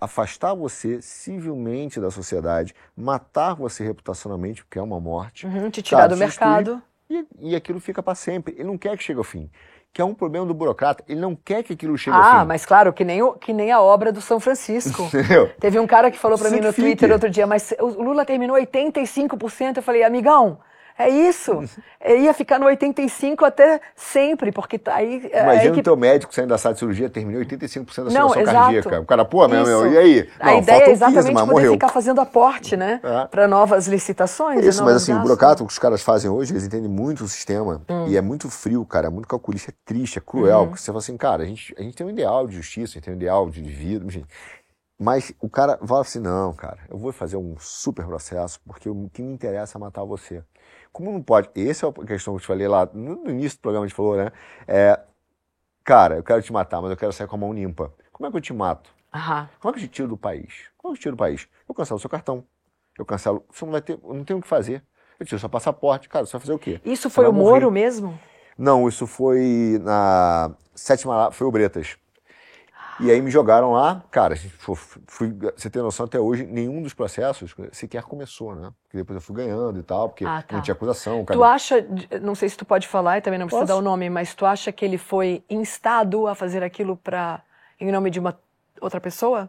[0.00, 6.06] afastar você civilmente da sociedade, matar você reputacionalmente, porque é uma morte, Uhum, te tirar
[6.08, 6.82] do mercado.
[7.10, 8.54] e, e aquilo fica para sempre.
[8.54, 9.50] Ele não quer que chegue ao fim.
[9.92, 11.02] Que é um problema do burocrata.
[11.08, 12.46] Ele não quer que aquilo chegue Ah, fim.
[12.46, 15.02] mas claro, que nem, o- que nem a obra do São Francisco.
[15.12, 15.50] Entendeu?
[15.58, 16.72] Teve um cara que falou pra mim no.
[16.72, 19.78] Twitter outro dia, mas o Lula terminou 85%.
[19.78, 20.58] Eu falei, amigão,
[20.98, 21.62] é isso.
[22.00, 25.28] Ele ia ficar no 85% até sempre, porque tá aí.
[25.32, 28.28] é Imagina aí o teu médico saindo da sala de cirurgia, terminou 85% da Não,
[28.30, 28.56] cirurgia exato.
[28.58, 29.00] cardíaca.
[29.00, 30.28] O cara, pô, meu, meu, e aí?
[30.40, 31.72] A Não, ideia é exatamente 15, mas poder morreu.
[31.72, 33.00] ficar fazendo aporte, né?
[33.02, 33.26] É.
[33.26, 34.64] Para novas licitações.
[34.64, 35.60] e Isso, mas novos assim, o gastos.
[35.62, 38.06] o que os caras fazem hoje, eles entendem muito o sistema Hum.
[38.08, 40.66] e é muito frio, cara, é muito calculista, é triste, é cruel.
[40.66, 42.94] Porque você fala assim, cara, a gente, a gente tem um ideal de justiça, a
[42.94, 44.24] gente tem um ideal de vida, enfim.
[45.00, 49.08] Mas o cara fala assim, não, cara, eu vou fazer um super processo porque o
[49.12, 50.42] que me interessa é matar você.
[50.98, 51.48] Como não pode?
[51.54, 53.94] Essa é a questão que eu te falei lá, no início do programa a gente
[53.96, 54.32] falou, né?
[54.66, 54.98] É,
[55.84, 57.94] cara, eu quero te matar, mas eu quero sair com a mão limpa.
[58.12, 58.90] Como é que eu te mato?
[59.14, 59.48] Aham.
[59.60, 60.64] Como é que eu te tiro do país?
[60.76, 61.46] Como é que eu te tiro do país?
[61.68, 62.42] Eu cancelo o seu cartão.
[62.98, 63.44] Eu cancelo.
[63.48, 63.92] Você não vai ter.
[63.92, 64.82] Eu não tenho o que fazer.
[65.20, 66.08] Eu tiro seu passaporte.
[66.08, 66.80] Cara, você vai fazer o quê?
[66.84, 67.60] Isso Você foi o morrer.
[67.60, 68.18] Moro mesmo?
[68.58, 71.30] Não, isso foi na sétima.
[71.30, 71.96] Foi o Bretas.
[73.00, 74.02] E aí me jogaram lá.
[74.10, 74.34] Cara,
[75.06, 78.72] fui, você tem noção, até hoje, nenhum dos processos sequer começou, né?
[78.84, 80.56] Porque depois eu fui ganhando e tal, porque Ah, tá.
[80.56, 81.20] não tinha acusação.
[81.20, 81.38] o Cara...
[81.38, 81.86] Tu acha,
[82.20, 83.72] não sei se tu pode falar e também não precisa Posso.
[83.74, 87.40] dar o nome, mas tu acha que ele foi instado a fazer aquilo para
[87.80, 88.36] em nome de uma
[88.80, 89.48] outra pessoa?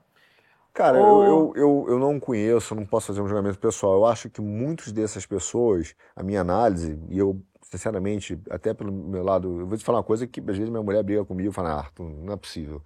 [0.73, 3.93] Cara, Ou- eu, eu, eu, eu não conheço, não posso fazer um julgamento pessoal.
[3.95, 9.23] Eu acho que muitas dessas pessoas, a minha análise, e eu, sinceramente, até pelo meu
[9.23, 11.53] lado, eu vou te falar uma coisa que às vezes minha mulher briga comigo e
[11.53, 12.81] fala, ah, Arthur, não é possível.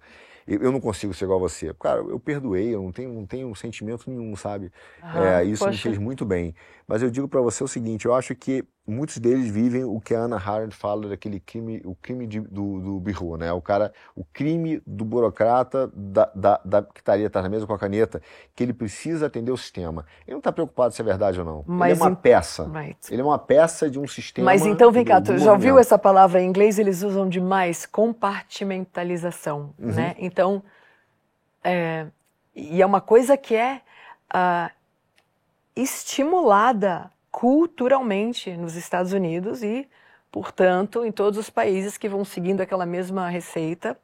[0.46, 1.72] Eu, não consigo ser igual a você.
[1.74, 4.70] Cara, eu perdoei, eu não tenho, não tenho sentimento nenhum, sabe?
[5.02, 5.78] Aham, É, isso me poxa.
[5.78, 6.54] fez muito bem.
[6.86, 10.14] Mas eu digo pra você o seguinte, eu acho que muitos deles vivem o que
[10.14, 13.50] a Anna Arendt fala daquele crime, o crime de- do, do birro, né?
[13.52, 17.72] O cara, o crime do burocrata da, da, da- que estaria atrás da mesa com
[17.72, 18.20] a caneta,
[18.54, 20.04] que ele precisa atender o sistema.
[20.26, 21.64] Ele não está preocupado se é verdade ou não.
[21.66, 22.70] Mas ele é uma peça.
[22.70, 22.98] Right.
[23.10, 24.44] Ele é uma peça de um sistema.
[24.44, 26.78] Mas então vem cá, tu já ouviu essa palavra em inglês?
[26.78, 29.92] Eles usam demais compartimentalização, Uhum.
[29.92, 30.14] né?
[30.18, 30.62] Então,
[31.62, 32.06] é,
[32.54, 33.80] e é uma coisa que é
[34.30, 34.70] ah,
[35.76, 39.88] estimulada culturalmente nos Estados Unidos e,
[40.30, 43.98] portanto, em todos os países que vão seguindo aquela mesma receita,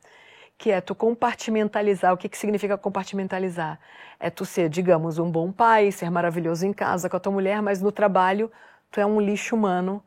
[0.59, 2.13] que é tu compartimentalizar.
[2.13, 3.79] O que, que significa compartimentalizar?
[4.19, 7.63] É tu ser, digamos, um bom pai, ser maravilhoso em casa com a tua mulher,
[7.63, 8.51] mas no trabalho
[8.91, 10.03] tu é um lixo humano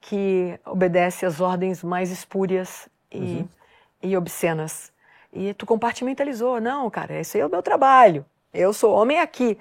[0.00, 3.44] que obedece às ordens mais espúrias e,
[4.02, 4.92] e obscenas.
[5.32, 6.60] E tu compartimentalizou.
[6.60, 8.24] Não, cara, esse aí é o meu trabalho.
[8.54, 9.58] Eu sou homem aqui.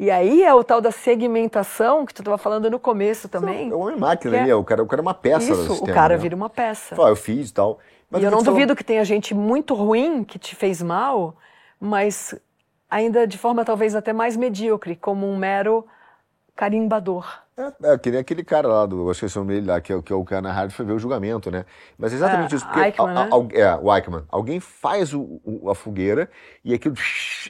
[0.00, 3.70] E aí é o tal da segmentação que tu estava falando no começo também.
[3.70, 4.54] É uma máquina ali, é...
[4.54, 6.22] o, cara, o cara é uma peça Isso, sistema, o cara né?
[6.22, 6.96] vira uma peça.
[6.96, 7.78] Fala, eu fiz e tal.
[8.10, 11.36] Mas e eu não duvido que tenha gente muito ruim que te fez mal,
[11.78, 12.34] mas
[12.90, 15.86] ainda de forma talvez até mais medíocre, como um mero
[16.56, 17.30] carimbador.
[17.60, 19.92] É, é, que nem aquele cara lá do, acho que esse nome dele lá, que
[19.92, 21.66] é, que é o cara na rádio, foi ver o julgamento, né?
[21.98, 22.64] Mas é exatamente é, isso.
[22.64, 23.30] Porque Eichmann, a, né?
[23.30, 24.24] a, é, o Eichmann.
[24.30, 26.30] Alguém faz o, o, a fogueira
[26.64, 26.94] e aquilo.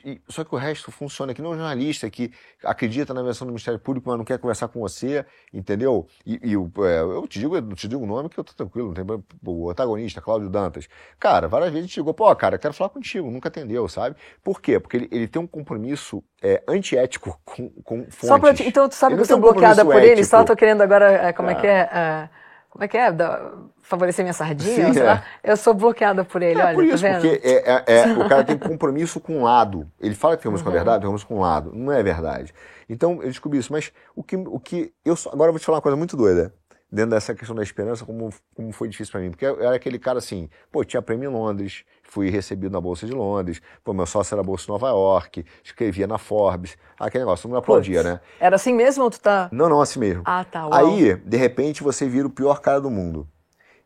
[0.05, 1.35] E, só que o resto funciona.
[1.35, 2.33] Que nem um jornalista que
[2.63, 6.07] acredita na versão do Ministério Público, mas não quer conversar com você, entendeu?
[6.25, 8.95] E, e é, eu te digo, eu te digo o nome que eu tô tranquilo,
[8.95, 10.89] não tem O antagonista, Cláudio Dantas.
[11.19, 14.15] Cara, várias vezes chegou, pô, cara, quero falar contigo, nunca atendeu, sabe?
[14.45, 14.79] Por quê?
[14.79, 18.59] Porque ele, ele tem um compromisso é, antiético com, com fontes.
[18.59, 20.53] Pra, então, tu sabe Ele que eu não sou bloqueada por compromisso ele, só ético.
[20.53, 21.55] tô querendo agora, é, como é, É.
[21.57, 22.29] que é?
[22.71, 23.11] como é que é?
[23.13, 24.93] Da- favorecer minha sardinha?
[24.95, 25.21] Sim, é.
[25.43, 27.21] Eu sou bloqueada por ele, É olha, por isso, tá vendo?
[27.23, 29.85] porque é, é- é- o cara tem compromisso com um lado.
[30.01, 30.75] Ele fala que tem música Uhum.
[30.75, 31.73] com a verdade, tem música com um lado.
[31.75, 32.55] Não é verdade.
[32.89, 33.73] Então, eu descobri isso.
[33.73, 36.17] Mas o que, o que eu só- agora eu vou te falar uma coisa muito
[36.17, 36.55] doida.
[36.93, 39.31] Dentro dessa questão da esperança, como, como foi difícil pra mim.
[39.31, 43.07] Porque eu era aquele cara assim, pô, tinha prêmio em Londres, fui recebido na Bolsa
[43.07, 47.43] de Londres, pô, meu sócio era Bolsa de Nova York, escrevia na Forbes, aquele negócio,
[47.45, 48.11] todo mundo aplaudia, Putz.
[48.11, 48.21] né?
[48.41, 49.49] Era assim mesmo ou tu tá...
[49.53, 50.23] Não, não, assim mesmo.
[50.25, 50.75] Ah, tá, uau.
[50.75, 53.29] Aí, de repente, você vira o pior cara do mundo.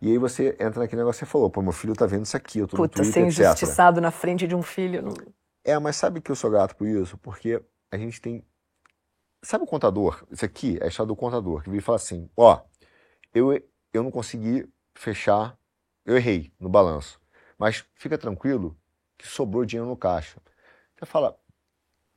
[0.00, 2.36] E aí você entra naquele negócio que você falou, pô, meu filho tá vendo isso
[2.36, 3.38] aqui, eu tô no Puta, ser Twitter, etc.
[3.40, 5.02] injustiçado na frente de um filho.
[5.02, 5.14] não-
[5.62, 7.18] É, mas sabe que eu sou grato por isso?
[7.18, 8.42] Porque a gente tem.
[9.42, 10.24] Sabe o contador?
[10.30, 12.60] Isso aqui é a história do contador, que vem e fala assim: ó,
[13.34, 13.52] eu,
[13.92, 15.58] eu não consegui fechar,
[16.04, 17.20] eu errei no balanço.
[17.58, 18.76] Mas fica tranquilo
[19.18, 20.40] que sobrou dinheiro no caixa.
[20.96, 21.38] Você fala,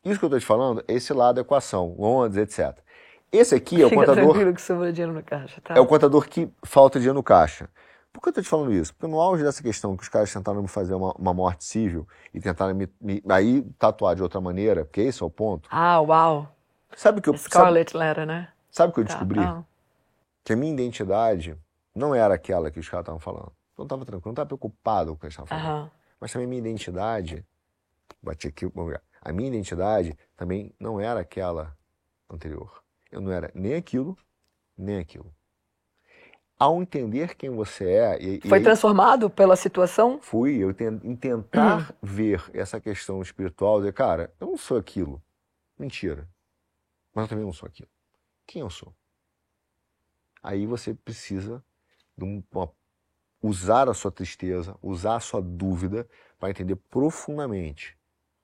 [0.03, 2.83] isso que eu tô te falando é esse lado da equação, Londres, etc.
[3.31, 4.33] Esse aqui é o Fica contador.
[4.35, 5.75] tranquilo que sobrou dinheiro no caixa, tá?
[5.75, 7.69] É o contador que falta dinheiro no caixa.
[8.11, 8.93] Por que eu tô te falando isso?
[8.95, 12.07] Porque no auge dessa questão que os caras tentaram me fazer uma, uma morte civil
[12.33, 15.69] e tentaram me, me- aí tatuar de outra maneira, porque esse é o ponto.
[15.69, 16.47] Ah, uau.
[16.95, 18.49] Sabe o que eu, sabe, Scarlet Letter, né?
[18.71, 19.41] sabe o que eu Tá, descobri?
[19.41, 19.63] ah.
[20.47, 21.57] Que a minha identidade
[21.93, 23.51] não era aquela que os caras estavam falando.
[23.77, 25.65] Eu não tava tranquilo, não tava preocupado com o que eles estavam falando.
[25.65, 25.91] Aham.
[26.21, 27.45] Mas também a minha identidade,
[28.23, 29.03] bati aqui, vamos ver.
[29.21, 31.77] A minha identidade também não era aquela
[32.29, 32.81] anterior.
[33.11, 34.17] Eu não era nem aquilo,
[34.77, 35.35] nem aquilo.
[36.57, 40.17] Ao entender quem você é, e, e Foi aí- transformado pela situação?
[40.21, 40.73] fui eu
[41.03, 45.21] em tentar ver essa questão espiritual, dizer, cara, eu não sou aquilo.
[45.77, 46.25] Mentira.
[47.13, 47.89] Mas eu também não sou aquilo.
[48.47, 48.95] Quem eu sou?
[50.47, 51.61] Aí você precisa
[52.17, 52.71] de um- uma-
[53.43, 56.07] usar a sua tristeza, usar a sua dúvida
[56.39, 57.97] para entender profundamente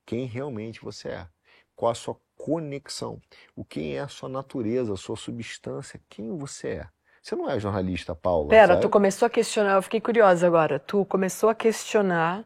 [0.06, 1.28] quem realmente você é.
[1.74, 3.22] Qual a sua conexão.
[3.56, 6.90] O que é a sua natureza, a sua substância, quem você é.
[7.22, 8.50] Você não é jornalista, Paula.
[8.50, 8.82] Pera, sabe?
[8.82, 10.80] tu começou a questionar, eu fiquei curiosa agora.
[10.82, 12.46] Tu começou a questionar,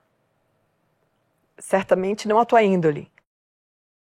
[1.57, 3.11] certamente não a tua índole.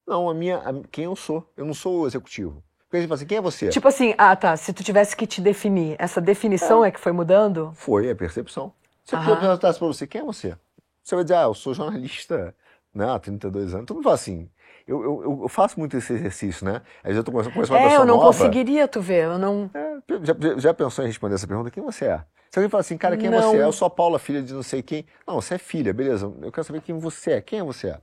[0.08, 1.52] Não, a minha, a- quem eu sou.
[1.58, 2.64] Eu não sou o executivo.
[2.94, 3.70] Porque você assim, quem é você?
[3.70, 7.12] Tipo assim, ah tá, se tu tivesse que te definir, essa definição é, que foi
[7.12, 7.72] mudando?
[7.74, 8.72] Foi a percepção.
[9.04, 10.56] Se eu perguntasse pra você, quem é você?
[11.04, 12.54] Você vai dizer, ah, eu sou jornalista
[12.94, 13.88] né, há 32 anos.
[13.88, 14.48] Todo mundo fala assim.
[14.86, 16.82] Eu, eu, eu- faço muito esse exercício, né?
[17.04, 18.28] Vezes eu tô conversando com uma É, pessoa eu não nova.
[18.28, 19.72] conseguiria, tu vê, eu não...
[19.74, 21.72] É, já, já- pensou em responder essa pergunta?
[21.72, 22.22] Quem você é?
[22.52, 23.42] Se alguém fala assim, cara, quem é Não.
[23.42, 23.58] você?
[23.58, 23.64] é?
[23.64, 25.06] Eu sou a Paula, filha de não sei quem.
[25.26, 26.32] Não, você é filha, beleza.
[26.42, 27.42] Eu quero saber quem você é.
[27.42, 27.98] Quem é você?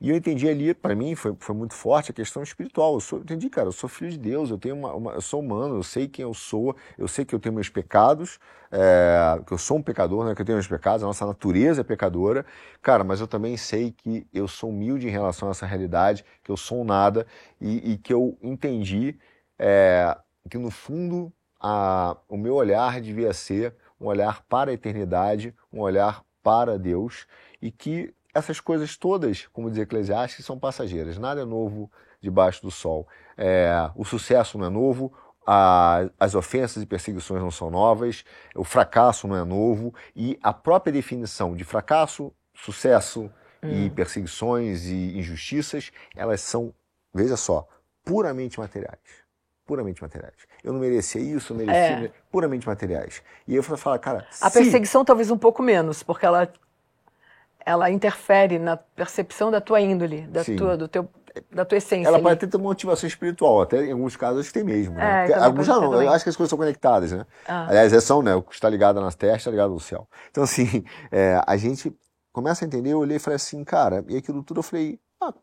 [0.00, 2.94] E eu entendi ali, para mim, foi, foi muito forte a questão espiritual.
[2.94, 5.40] Eu sou, entendi, cara, eu sou filho de Deus, eu tenho uma, uma- eu sou
[5.40, 8.38] humano, eu sei quem eu sou, eu sei que eu tenho meus pecados,
[8.70, 11.80] é, que eu sou um pecador, né, que eu tenho meus pecados, a nossa natureza
[11.80, 12.46] é pecadora,
[12.80, 16.50] cara, mas eu também sei que eu sou humilde em relação a essa realidade, que
[16.50, 17.26] eu sou um nada
[17.60, 19.18] e, e que eu entendi
[19.58, 20.16] é,
[20.50, 25.80] que no fundo a- o meu olhar devia ser um olhar para a eternidade, um
[25.80, 27.26] olhar para Deus
[27.60, 31.18] e que essas coisas todas, como diz Eclesiastes, são passageiras.
[31.18, 33.06] Nada é novo debaixo do sol.
[33.36, 35.12] É, o sucesso não é novo,
[35.46, 38.24] a- as ofensas e perseguições não são novas,
[38.54, 43.30] o fracasso não é novo e a própria definição de fracasso, sucesso
[43.62, 46.72] e perseguições e injustiças, elas são,
[47.14, 47.66] veja só,
[48.04, 48.98] puramente materiais.
[49.66, 50.34] Puramente materiais.
[50.64, 52.12] Eu não merecia isso, eu merecia É.
[52.30, 53.22] puramente materiais.
[53.46, 56.50] E eu falei, cara, A se- perseguição talvez um pouco menos, porque ela,
[57.68, 60.56] ela interfere na percepção da tua índole, da Sim.
[60.56, 61.06] tua, do teu,
[61.52, 62.08] da tua essência.
[62.08, 62.24] Ela ali.
[62.24, 64.98] pode ter uma motivação espiritual, até em alguns casos acho que tem mesmo.
[64.98, 65.18] É, Né?
[65.18, 67.26] Porque também alguns já não, eu acho que as coisas são conectadas, né?
[67.46, 67.66] Ah.
[67.68, 68.34] Aliás, é são, né?
[68.34, 70.08] O que está ligado na terra está ligado no céu.
[70.30, 71.94] Então, assim, é, a gente
[72.32, 75.34] começa a entender, eu olhei e falei assim, cara, e aquilo tudo eu falei, ah,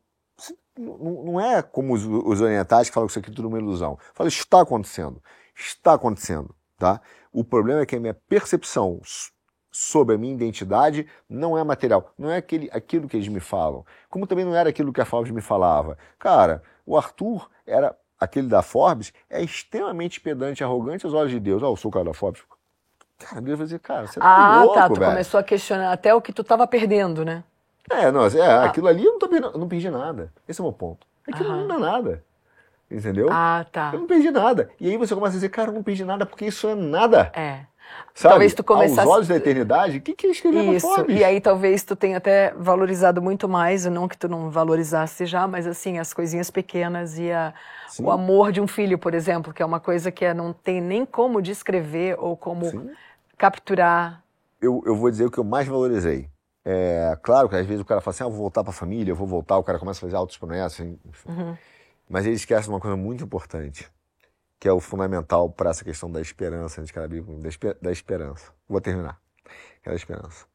[0.76, 3.92] não, é como os, os orientais que falam que isso aqui tudo é uma ilusão.
[3.92, 5.22] Eu falei, está acontecendo,
[5.56, 7.00] está acontecendo, tá?
[7.32, 9.00] O problema é que a minha percepção
[9.78, 13.86] sobre a minha identidade não é material, não é aquele, aquilo que eles me falam.
[14.10, 15.98] Como também não era aquilo que a Forbes me falava.
[16.18, 21.42] Cara, o Arthur era aquele da Forbes, é extremamente pedante e arrogante aos olhos de
[21.42, 21.62] Deus.
[21.62, 22.42] Ah, eu sou o cara da Forbes.
[23.20, 25.12] Cara, Deus vai dizer, cara, você tá ah, louco, tá, tu velho.
[25.12, 27.44] começou a questionar até o que tu tava perdendo, né?
[27.92, 28.64] É, não, é, ah.
[28.64, 30.32] aquilo ali eu não, tô perdendo, não perdi nada.
[30.48, 31.06] Esse é o meu ponto.
[31.28, 31.60] Aquilo Aham.
[31.60, 32.24] não dá nada.
[32.90, 33.28] Entendeu?
[33.30, 33.92] Ah, tá.
[33.94, 34.70] Eu não perdi nada.
[34.80, 37.30] E aí você começa a dizer, cara, eu não perdi nada porque isso é nada.
[37.36, 37.66] É.
[38.16, 38.32] Sabe?
[38.32, 39.02] Talvez tu começasse...
[39.02, 42.18] Aos olhos da eternidade, o que, que é escrever Isso, e aí talvez tu tenha
[42.18, 47.20] até valorizado muito mais, não que tu não valorizasse já, mas assim, as coisinhas pequenas
[47.20, 47.54] e a,
[48.00, 50.80] o amor de um filho, por exemplo, que é uma coisa que é, não tem
[50.80, 52.90] nem como descrever ou como Sim.
[53.38, 54.24] capturar.
[54.62, 56.30] Eu, eu vou dizer o que eu mais valorizei.
[56.64, 59.12] É, claro que às vezes o cara fala assim, ah, vou voltar para a família,
[59.12, 61.30] eu vou voltar, o cara começa a fazer altos promessas, enfim.
[61.30, 61.58] Uhum.
[62.10, 63.94] Mas ele esquece uma coisa muito importante
[64.60, 68.54] que é o fundamental para essa questão da esperança, de cada da, da esperança.
[68.68, 69.22] Vou terminar.
[69.84, 70.46] É da esperança.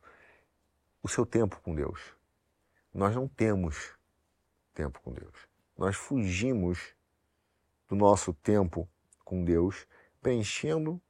[1.02, 2.00] O seu tempo com Deus.
[2.92, 3.94] Nós não temos
[4.74, 5.48] tempo com Deus.
[5.78, 6.94] Nós fugimos
[7.88, 8.88] do nosso tempo
[9.24, 9.86] com Deus,
[10.20, 11.00] preenchendo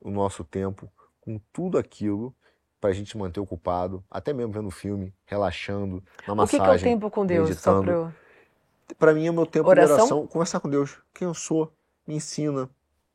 [0.00, 0.90] o nosso tempo
[1.20, 2.34] com tudo aquilo
[2.80, 6.60] para a gente manter ocupado, até mesmo vendo filme, relaxando, na massagem.
[6.60, 7.48] O que, que é o tempo com Deus?
[7.50, 8.14] Meditando.
[8.98, 9.96] Para mim é o meu tempo oração?
[9.96, 11.72] de oração, conversar com Deus, quem eu sou,
[12.10, 12.68] me ensina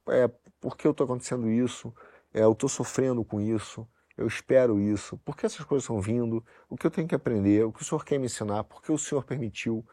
[0.08, 0.30] é,
[0.62, 1.93] por que eu estou acontecendo isso,
[2.34, 3.86] é, eu estou sofrendo com isso,
[4.18, 7.66] eu espero isso, por que essas coisas estão vindo, o que eu tenho que aprender,
[7.66, 9.86] o que o Senhor quer me ensinar, por que o Senhor permitiu.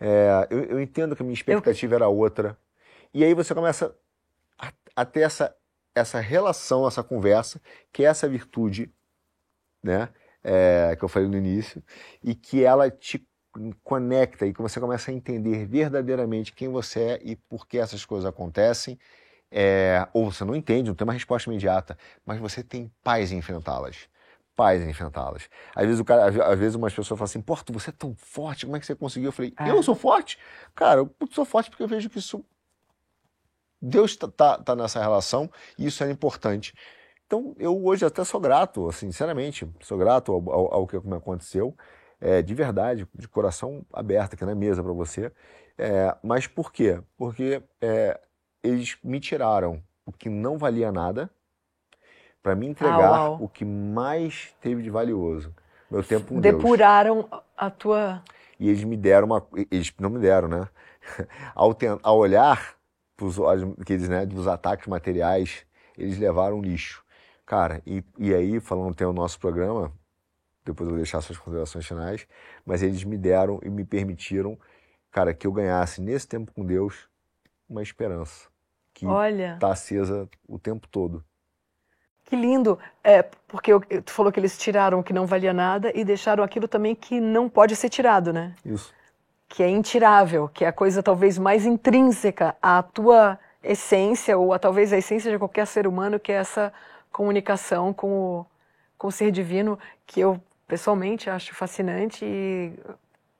[0.00, 1.96] É, eu, eu, entendo que a minha expectativa eu...
[1.96, 2.58] era outra.
[3.14, 3.96] E aí você começa
[4.58, 5.56] a, a, ter essa,
[5.94, 7.60] essa relação, essa conversa,
[7.92, 8.92] que é essa virtude,
[9.82, 10.08] né?
[10.42, 11.82] É, que eu falei no início,
[12.22, 13.27] e que ela te
[13.82, 18.04] conecta e que você começa a entender verdadeiramente quem você é e por que essas
[18.04, 18.98] coisas acontecem,
[19.50, 23.38] é, ou você não entende, não tem uma resposta imediata, mas você tem paz em
[23.38, 24.08] enfrentá-las.
[24.54, 25.48] Paz em enfrentá-las.
[25.74, 28.66] Às vezes o cara, às vezes umas pessoas falam assim, Porto, você é tão forte,
[28.66, 29.28] como é que você conseguiu?
[29.28, 29.70] Eu falei, é.
[29.70, 30.38] eu sou forte?
[30.74, 32.44] Cara, eu sou forte porque eu vejo que isso.
[33.80, 35.48] Deus está tá, tá nessa relação
[35.78, 36.74] e isso é importante.
[37.26, 41.16] Então, eu hoje até sou grato, assim, sinceramente, sou grato ao, ao, ao que me
[41.16, 41.76] aconteceu
[42.20, 45.32] é, de verdade, de coração aberto aqui na mesa para você.
[45.76, 47.00] É, mas por quê?
[47.16, 48.18] Porque é,
[48.62, 51.30] eles me tiraram o que não valia nada
[52.42, 55.54] para me entregar o que mais teve de valioso.
[55.90, 57.42] Meu tempo com Depuraram Deus.
[57.56, 58.22] a tua.
[58.58, 59.46] E eles me deram uma.
[59.70, 60.68] Eles não me deram, né?
[61.54, 61.98] ao, ten...
[62.02, 62.76] ao olhar
[63.16, 65.66] pros olhos, aqueles, né, dos ataques materiais,
[65.96, 67.02] eles levaram lixo.
[67.44, 69.92] Cara, e, e aí, falando tem o nosso programa,
[70.70, 72.26] depois eu vou deixar suas considerações finais,
[72.64, 74.58] mas eles me deram e me permitiram,
[75.10, 77.08] cara, que eu ganhasse nesse tempo com Deus
[77.68, 78.48] uma esperança
[78.94, 81.24] que está acesa o tempo todo.
[82.24, 85.90] Que lindo, é, porque eu, tu falou que eles tiraram o que não valia nada
[85.94, 88.54] e deixaram aquilo também que não pode ser tirado, né?
[88.64, 88.92] Isso.
[89.48, 94.58] Que é intirável, que é a coisa talvez mais intrínseca à tua essência ou a
[94.58, 96.72] talvez a essência de qualquer ser humano, que é essa
[97.10, 98.46] comunicação com o,
[98.98, 100.38] com o ser divino, que eu
[100.68, 102.78] pessoalmente acho fascinante e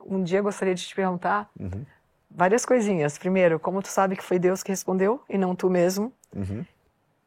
[0.05, 1.85] um dia gostaria de te perguntar uhum.
[2.31, 3.19] várias coisinhas.
[3.19, 6.11] Primeiro, como tu sabe que foi Deus que respondeu e não tu mesmo?
[6.35, 6.65] Uhum.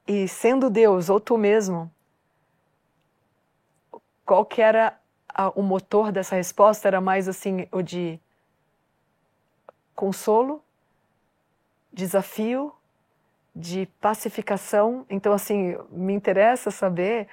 [0.07, 1.89] E sendo Deus ou tu mesmo,
[4.25, 4.97] qual que era
[5.29, 6.87] a, o motor dessa resposta?
[6.87, 8.19] Era mais assim o de
[9.93, 10.63] consolo,
[11.93, 12.73] desafio,
[13.55, 15.05] de pacificação.
[15.07, 17.27] Então, assim, me interessa saber,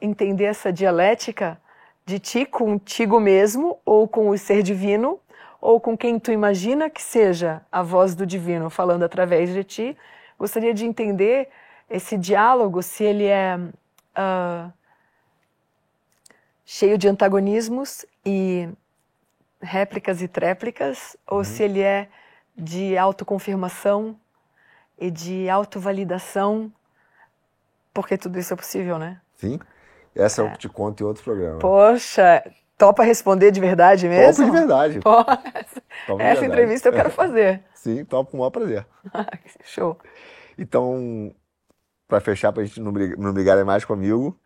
[0.00, 1.60] entender essa dialética
[2.06, 5.20] de ti contigo mesmo, ou com o ser divino,
[5.60, 9.96] ou com quem tu imagina que seja a voz do divino falando através de ti.
[10.38, 11.48] Gostaria de entender
[11.88, 14.72] esse diálogo, se ele é uh,
[16.64, 18.68] cheio de antagonismos e
[19.60, 21.38] réplicas e tréplicas, uhum.
[21.38, 22.08] ou se ele é
[22.56, 24.18] de autoconfirmação
[24.98, 26.72] e de autovalidação,
[27.92, 29.20] porque tudo isso é possível, né?
[29.36, 29.58] Sim.
[30.14, 30.44] Essa é.
[30.44, 31.58] eu te conto em outro programa.
[31.58, 32.42] Poxa,
[32.76, 34.44] topa responder de verdade mesmo?
[34.44, 35.00] Topo de verdade.
[35.04, 36.46] Pô, essa, essa verdade.
[36.46, 37.62] entrevista eu quero fazer.
[37.74, 38.86] Sim, topo com o maior prazer.
[39.64, 39.98] Show.
[40.58, 41.32] Então,
[42.08, 44.38] para fechar, para a gente não, brigar, não brigarem mais comigo,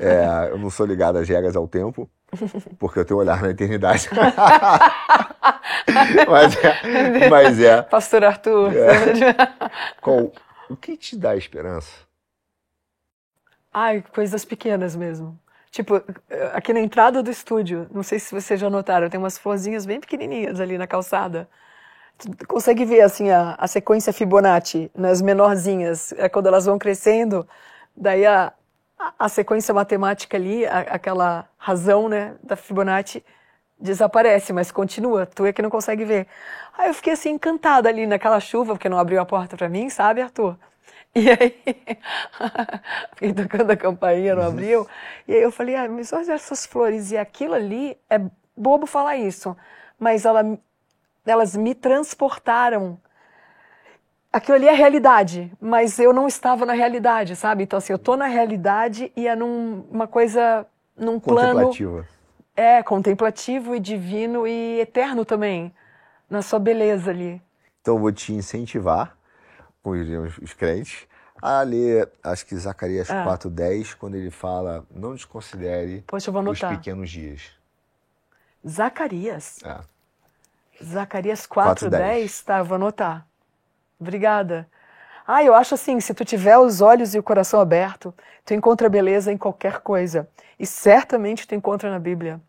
[0.00, 2.08] é, eu não sou ligado às regras ao tempo,
[2.78, 4.08] porque eu tenho olhar na eternidade.
[6.28, 7.82] mas, é, mas é.
[7.82, 8.72] Pastor Arthur.
[8.74, 9.34] É.
[10.00, 10.32] Qual,
[10.70, 12.07] o que te dá esperança?
[13.72, 15.38] Ai, coisas pequenas mesmo.
[15.70, 16.02] Tipo,
[16.54, 20.00] aqui na entrada do estúdio, não sei se vocês já notaram, tem umas florzinhas bem
[20.00, 21.48] pequenininhas ali na calçada.
[22.18, 27.46] Tu consegue ver assim a, a sequência Fibonacci nas menorzinhas, é quando elas vão crescendo,
[27.96, 28.52] daí a,
[29.18, 33.24] a, sequência matemática ali, a, aquela razão né, da Fibonacci
[33.78, 35.26] desaparece, mas continua.
[35.26, 36.26] Tu é que não consegue ver.
[36.76, 39.88] Aí eu fiquei assim encantada ali naquela chuva, porque não abriu a porta para mim,
[39.90, 40.56] sabe, Arthur?
[41.14, 41.54] E aí,
[43.14, 44.86] fiquei tocando a campainha, não abriu.
[45.26, 47.10] E aí eu falei, ah, mas olha essas flores.
[47.10, 48.20] E aquilo ali, é
[48.56, 49.56] bobo falar isso,
[49.98, 50.58] mas ela,
[51.26, 52.98] elas me transportaram.
[54.32, 57.64] Aquilo ali é realidade, mas eu não estava na realidade, sabe?
[57.64, 61.70] Então, assim, eu tô na realidade e é numa coisa, num plano...
[62.54, 65.72] É, contemplativo e divino e eterno também,
[66.28, 67.40] na sua beleza ali.
[67.80, 69.17] Então, eu vou te incentivar
[69.84, 71.06] diriam os crentes,
[71.40, 73.24] a ler, acho que Zacarias ah.
[73.24, 77.52] 4,10, quando ele fala, não desconsidere Poxa, os pequenos dias.
[78.66, 79.58] Zacarias?
[79.64, 79.78] É.
[80.84, 82.44] Zacarias 4,10?
[82.44, 83.26] Tá, eu vou anotar.
[84.00, 84.68] Obrigada.
[85.26, 88.14] Ah, eu acho assim, se tu tiver os olhos e o coração aberto,
[88.44, 90.28] tu encontra beleza em qualquer coisa.
[90.58, 92.40] E certamente tu encontra na Bíblia.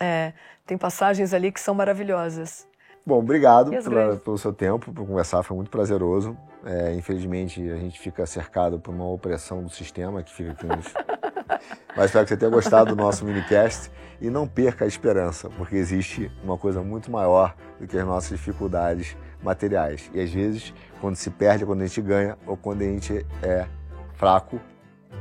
[0.00, 0.32] É,
[0.66, 2.66] tem passagens ali que são maravilhosas.
[3.06, 6.36] Bom, obrigado pela, pelo seu tempo, por conversar, foi muito prazeroso.
[6.64, 10.86] É, infelizmente, a gente fica cercado por uma opressão do sistema que fica aqui nos...
[11.94, 13.90] Mas espero que você tenha gostado do nosso minicast
[14.20, 18.38] e não perca a esperança, porque existe uma coisa muito maior do que as nossas
[18.38, 20.10] dificuldades materiais.
[20.14, 23.66] E às vezes, quando se perde, quando a gente ganha ou quando a gente é
[24.14, 24.58] fraco,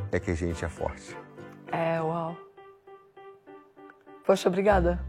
[0.10, 1.18] é que a gente é forte.
[1.70, 2.36] É, uau.
[4.26, 5.00] Poxa, obrigada.